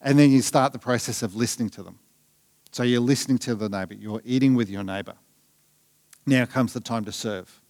And 0.00 0.18
then 0.18 0.30
you 0.30 0.42
start 0.42 0.72
the 0.72 0.78
process 0.78 1.22
of 1.22 1.34
listening 1.34 1.70
to 1.70 1.82
them. 1.82 1.98
So 2.70 2.82
you're 2.82 3.00
listening 3.00 3.38
to 3.38 3.54
the 3.54 3.68
neighbour, 3.68 3.94
you're 3.94 4.22
eating 4.24 4.54
with 4.54 4.68
your 4.68 4.84
neighbour. 4.84 5.14
Now 6.26 6.44
comes 6.44 6.72
the 6.72 6.80
time 6.80 7.04
to 7.06 7.12
serve. 7.12 7.62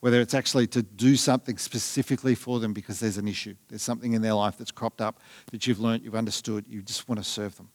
Whether 0.00 0.20
it's 0.20 0.34
actually 0.34 0.68
to 0.68 0.82
do 0.82 1.16
something 1.16 1.58
specifically 1.58 2.36
for 2.36 2.60
them 2.60 2.72
because 2.72 3.00
there's 3.00 3.18
an 3.18 3.26
issue, 3.26 3.56
there's 3.68 3.82
something 3.82 4.12
in 4.12 4.22
their 4.22 4.34
life 4.34 4.56
that's 4.56 4.70
cropped 4.70 5.00
up 5.00 5.20
that 5.50 5.66
you've 5.66 5.80
learnt, 5.80 6.04
you've 6.04 6.14
understood, 6.14 6.66
you 6.68 6.82
just 6.82 7.08
want 7.08 7.18
to 7.18 7.24
serve 7.24 7.56
them. 7.56 7.70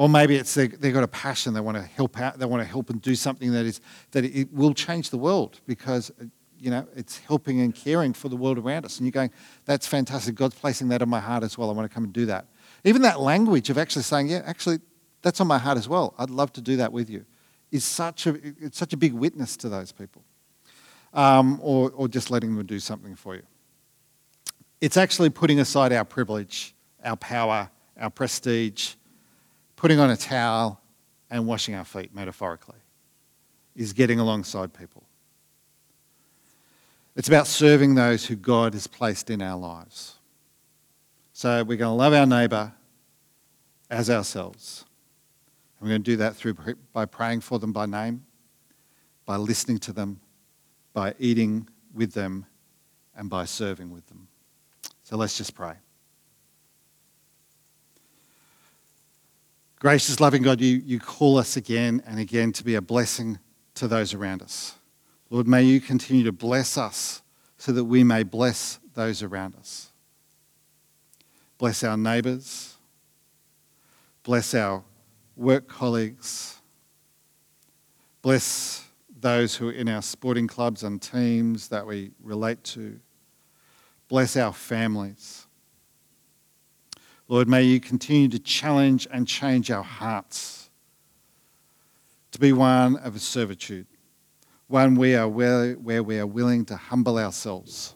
Or 0.00 0.08
maybe 0.08 0.36
it's 0.36 0.54
they, 0.54 0.62
have 0.62 0.80
got 0.80 1.02
a 1.02 1.08
passion, 1.08 1.52
they 1.52 1.60
want 1.60 1.76
to 1.76 1.82
help 1.82 2.18
out, 2.18 2.38
they 2.38 2.46
want 2.46 2.62
to 2.62 2.66
help 2.66 2.88
and 2.88 3.02
do 3.02 3.14
something 3.14 3.52
that, 3.52 3.66
is, 3.66 3.82
that 4.12 4.24
it 4.24 4.50
will 4.50 4.72
change 4.72 5.10
the 5.10 5.18
world 5.18 5.60
because 5.66 6.10
you 6.58 6.70
know, 6.70 6.88
it's 6.96 7.18
helping 7.18 7.60
and 7.60 7.74
caring 7.74 8.14
for 8.14 8.30
the 8.30 8.36
world 8.36 8.56
around 8.56 8.86
us. 8.86 8.96
And 8.96 9.06
you're 9.06 9.12
going, 9.12 9.30
that's 9.66 9.86
fantastic. 9.86 10.36
God's 10.36 10.54
placing 10.54 10.88
that 10.88 11.02
on 11.02 11.10
my 11.10 11.20
heart 11.20 11.42
as 11.42 11.58
well. 11.58 11.68
I 11.68 11.74
want 11.74 11.86
to 11.86 11.94
come 11.94 12.04
and 12.04 12.14
do 12.14 12.24
that. 12.24 12.46
Even 12.82 13.02
that 13.02 13.20
language 13.20 13.68
of 13.68 13.76
actually 13.76 14.04
saying, 14.04 14.28
yeah, 14.28 14.40
actually, 14.46 14.78
that's 15.20 15.38
on 15.38 15.46
my 15.46 15.58
heart 15.58 15.76
as 15.76 15.86
well. 15.86 16.14
I'd 16.16 16.30
love 16.30 16.50
to 16.54 16.62
do 16.62 16.78
that 16.78 16.94
with 16.94 17.10
you 17.10 17.26
is 17.70 17.84
such 17.84 18.26
a, 18.26 18.38
it's 18.58 18.78
such 18.78 18.94
a 18.94 18.96
big 18.96 19.12
witness 19.12 19.54
to 19.58 19.68
those 19.68 19.92
people. 19.92 20.24
um, 21.12 21.58
or, 21.62 21.90
or 21.90 22.08
just 22.08 22.30
letting 22.30 22.56
them 22.56 22.66
do 22.66 22.78
something 22.78 23.14
for 23.16 23.34
you. 23.34 23.42
It's 24.80 24.96
actually 24.96 25.30
putting 25.30 25.60
aside 25.60 25.92
our 25.92 26.04
privilege, 26.04 26.74
our 27.04 27.16
power, 27.16 27.70
our 27.98 28.10
prestige, 28.10 28.94
putting 29.80 29.98
on 29.98 30.10
a 30.10 30.16
towel 30.16 30.78
and 31.30 31.46
washing 31.46 31.74
our 31.74 31.86
feet, 31.86 32.14
metaphorically, 32.14 32.76
is 33.74 33.94
getting 33.94 34.20
alongside 34.20 34.74
people. 34.74 35.02
It's 37.16 37.28
about 37.28 37.46
serving 37.46 37.94
those 37.94 38.26
who 38.26 38.36
God 38.36 38.74
has 38.74 38.86
placed 38.86 39.30
in 39.30 39.40
our 39.40 39.58
lives. 39.58 40.16
So 41.32 41.64
we're 41.64 41.78
going 41.78 41.92
to 41.92 41.96
love 41.96 42.12
our 42.12 42.26
neighbour 42.26 42.74
as 43.88 44.10
ourselves. 44.10 44.84
And 45.78 45.88
we're 45.88 45.92
going 45.94 46.02
to 46.02 46.10
do 46.10 46.16
that 46.18 46.36
through 46.36 46.56
by 46.92 47.06
praying 47.06 47.40
for 47.40 47.58
them 47.58 47.72
by 47.72 47.86
name, 47.86 48.26
by 49.24 49.36
listening 49.36 49.78
to 49.78 49.94
them, 49.94 50.20
by 50.92 51.14
eating 51.18 51.66
with 51.94 52.12
them, 52.12 52.44
and 53.16 53.30
by 53.30 53.46
serving 53.46 53.90
with 53.90 54.06
them. 54.08 54.28
So 55.04 55.16
let's 55.16 55.38
just 55.38 55.54
pray. 55.54 55.76
Gracious, 59.80 60.20
loving 60.20 60.42
God, 60.42 60.60
you, 60.60 60.82
you 60.84 61.00
call 61.00 61.38
us 61.38 61.56
again 61.56 62.02
and 62.06 62.20
again 62.20 62.52
to 62.52 62.62
be 62.62 62.74
a 62.74 62.82
blessing 62.82 63.38
to 63.74 63.88
those 63.88 64.12
around 64.12 64.42
us. 64.42 64.74
Lord, 65.30 65.48
may 65.48 65.62
you 65.62 65.80
continue 65.80 66.22
to 66.24 66.32
bless 66.32 66.76
us 66.76 67.22
so 67.56 67.72
that 67.72 67.84
we 67.84 68.04
may 68.04 68.22
bless 68.22 68.78
those 68.92 69.22
around 69.22 69.56
us. 69.56 69.90
Bless 71.56 71.82
our 71.82 71.96
neighbours. 71.96 72.74
Bless 74.22 74.54
our 74.54 74.84
work 75.34 75.66
colleagues. 75.66 76.60
Bless 78.20 78.84
those 79.18 79.56
who 79.56 79.70
are 79.70 79.72
in 79.72 79.88
our 79.88 80.02
sporting 80.02 80.46
clubs 80.46 80.82
and 80.82 81.00
teams 81.00 81.68
that 81.68 81.86
we 81.86 82.10
relate 82.22 82.62
to. 82.64 83.00
Bless 84.08 84.36
our 84.36 84.52
families. 84.52 85.46
Lord, 87.30 87.48
may 87.48 87.62
you 87.62 87.78
continue 87.78 88.26
to 88.26 88.40
challenge 88.40 89.06
and 89.08 89.24
change 89.24 89.70
our 89.70 89.84
hearts 89.84 90.68
to 92.32 92.40
be 92.40 92.52
one 92.52 92.96
of 92.96 93.20
servitude, 93.20 93.86
one 94.66 94.96
we 94.96 95.14
are 95.14 95.28
where, 95.28 95.74
where 95.74 96.02
we 96.02 96.18
are 96.18 96.26
willing 96.26 96.64
to 96.64 96.74
humble 96.74 97.18
ourselves. 97.18 97.94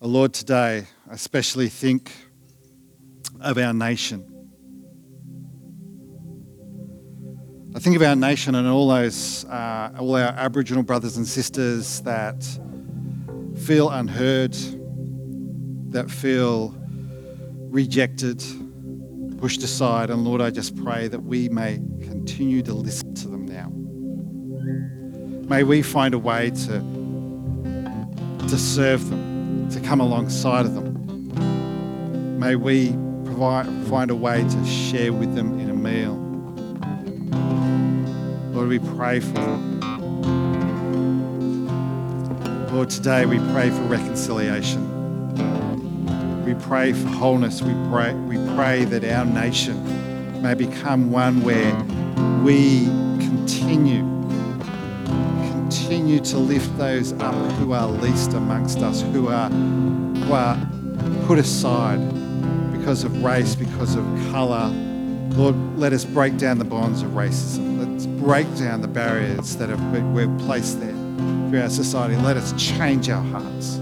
Oh 0.00 0.06
Lord, 0.06 0.32
today 0.34 0.86
I 1.10 1.14
especially 1.14 1.68
think 1.68 2.12
of 3.40 3.58
our 3.58 3.74
nation. 3.74 4.24
I 7.74 7.80
think 7.80 7.96
of 7.96 8.02
our 8.02 8.14
nation 8.14 8.54
and 8.54 8.68
all 8.68 8.86
those, 8.86 9.44
uh, 9.46 9.96
all 9.98 10.14
our 10.14 10.28
Aboriginal 10.28 10.84
brothers 10.84 11.16
and 11.16 11.26
sisters 11.26 12.02
that 12.02 12.40
feel 13.56 13.90
unheard, 13.90 14.56
that 15.90 16.10
feel 16.10 16.74
rejected, 17.70 18.42
pushed 19.38 19.62
aside. 19.62 20.10
And 20.10 20.24
Lord, 20.24 20.40
I 20.40 20.50
just 20.50 20.76
pray 20.82 21.08
that 21.08 21.22
we 21.24 21.48
may 21.48 21.76
continue 22.00 22.62
to 22.62 22.74
listen 22.74 23.14
to 23.14 23.28
them 23.28 23.46
now. 23.46 23.70
May 25.48 25.64
we 25.64 25.82
find 25.82 26.14
a 26.14 26.18
way 26.18 26.50
to, 26.50 26.80
to 28.48 28.58
serve 28.58 29.08
them, 29.10 29.68
to 29.70 29.80
come 29.80 30.00
alongside 30.00 30.64
of 30.66 30.74
them. 30.74 32.38
May 32.38 32.54
we 32.54 32.92
provide, 33.24 33.66
find 33.88 34.10
a 34.10 34.14
way 34.14 34.42
to 34.42 34.64
share 34.64 35.12
with 35.12 35.34
them 35.34 35.58
in 35.58 35.70
a 35.70 35.74
meal. 35.74 36.16
Lord, 38.54 38.68
we 38.68 38.78
pray 38.78 39.20
for 39.20 39.32
them. 39.32 39.80
Lord, 42.72 42.90
today 42.90 43.26
we 43.26 43.38
pray 43.52 43.70
for 43.70 43.82
reconciliation. 43.82 44.99
We 46.50 46.56
pray 46.64 46.92
for 46.92 47.06
wholeness. 47.06 47.62
We 47.62 47.74
pray, 47.88 48.12
we 48.12 48.34
pray 48.56 48.84
that 48.86 49.04
our 49.04 49.24
nation 49.24 50.42
may 50.42 50.54
become 50.54 51.12
one 51.12 51.42
where 51.42 51.72
we 52.42 52.86
continue, 53.20 54.00
continue 55.52 56.18
to 56.18 56.38
lift 56.38 56.76
those 56.76 57.12
up 57.20 57.36
who 57.52 57.72
are 57.72 57.86
least 57.86 58.32
amongst 58.32 58.78
us, 58.78 59.02
who 59.02 59.28
are, 59.28 59.48
who 59.48 60.32
are 60.32 60.58
put 61.28 61.38
aside 61.38 62.00
because 62.72 63.04
of 63.04 63.22
race, 63.22 63.54
because 63.54 63.94
of 63.94 64.04
colour. 64.32 64.70
Lord, 65.36 65.54
let 65.78 65.92
us 65.92 66.04
break 66.04 66.36
down 66.36 66.58
the 66.58 66.64
bonds 66.64 67.02
of 67.02 67.10
racism. 67.10 67.78
Let's 67.78 68.06
break 68.06 68.52
down 68.56 68.80
the 68.80 68.88
barriers 68.88 69.54
that 69.58 69.68
have 69.68 69.92
been, 69.92 70.12
we've 70.14 70.36
placed 70.38 70.80
there 70.80 70.90
through 71.48 71.62
our 71.62 71.70
society. 71.70 72.16
Let 72.16 72.36
us 72.36 72.52
change 72.60 73.08
our 73.08 73.22
hearts. 73.22 73.78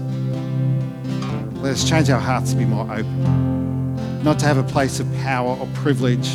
Let 1.61 1.73
us 1.73 1.87
change 1.87 2.09
our 2.09 2.21
hearts 2.21 2.51
to 2.51 2.57
be 2.57 2.65
more 2.65 2.89
open, 2.89 4.23
not 4.23 4.39
to 4.39 4.45
have 4.45 4.57
a 4.57 4.63
place 4.63 5.01
of 5.01 5.13
power 5.17 5.57
or 5.57 5.67
privilege, 5.75 6.29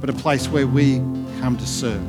but 0.00 0.08
a 0.08 0.14
place 0.14 0.48
where 0.48 0.66
we 0.66 0.96
come 1.40 1.56
to 1.58 1.66
serve. 1.66 2.02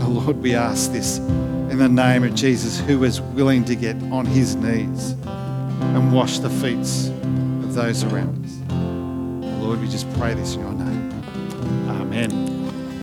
Oh 0.00 0.08
Lord, 0.08 0.38
we 0.38 0.54
ask 0.54 0.90
this 0.90 1.18
in 1.18 1.78
the 1.78 1.88
name 1.88 2.24
of 2.24 2.34
Jesus, 2.34 2.80
who 2.80 3.04
is 3.04 3.20
willing 3.20 3.64
to 3.66 3.76
get 3.76 3.96
on 4.04 4.24
his 4.24 4.56
knees 4.56 5.12
and 5.22 6.12
wash 6.12 6.38
the 6.38 6.50
feet 6.50 6.78
of 7.64 7.74
those 7.74 8.02
around 8.04 8.44
us. 8.44 9.62
Lord, 9.62 9.80
we 9.80 9.88
just 9.88 10.10
pray 10.14 10.32
this 10.34 10.54
in 10.54 10.60
your 10.62 10.72
name. 10.72 11.12
Amen. 11.88 12.71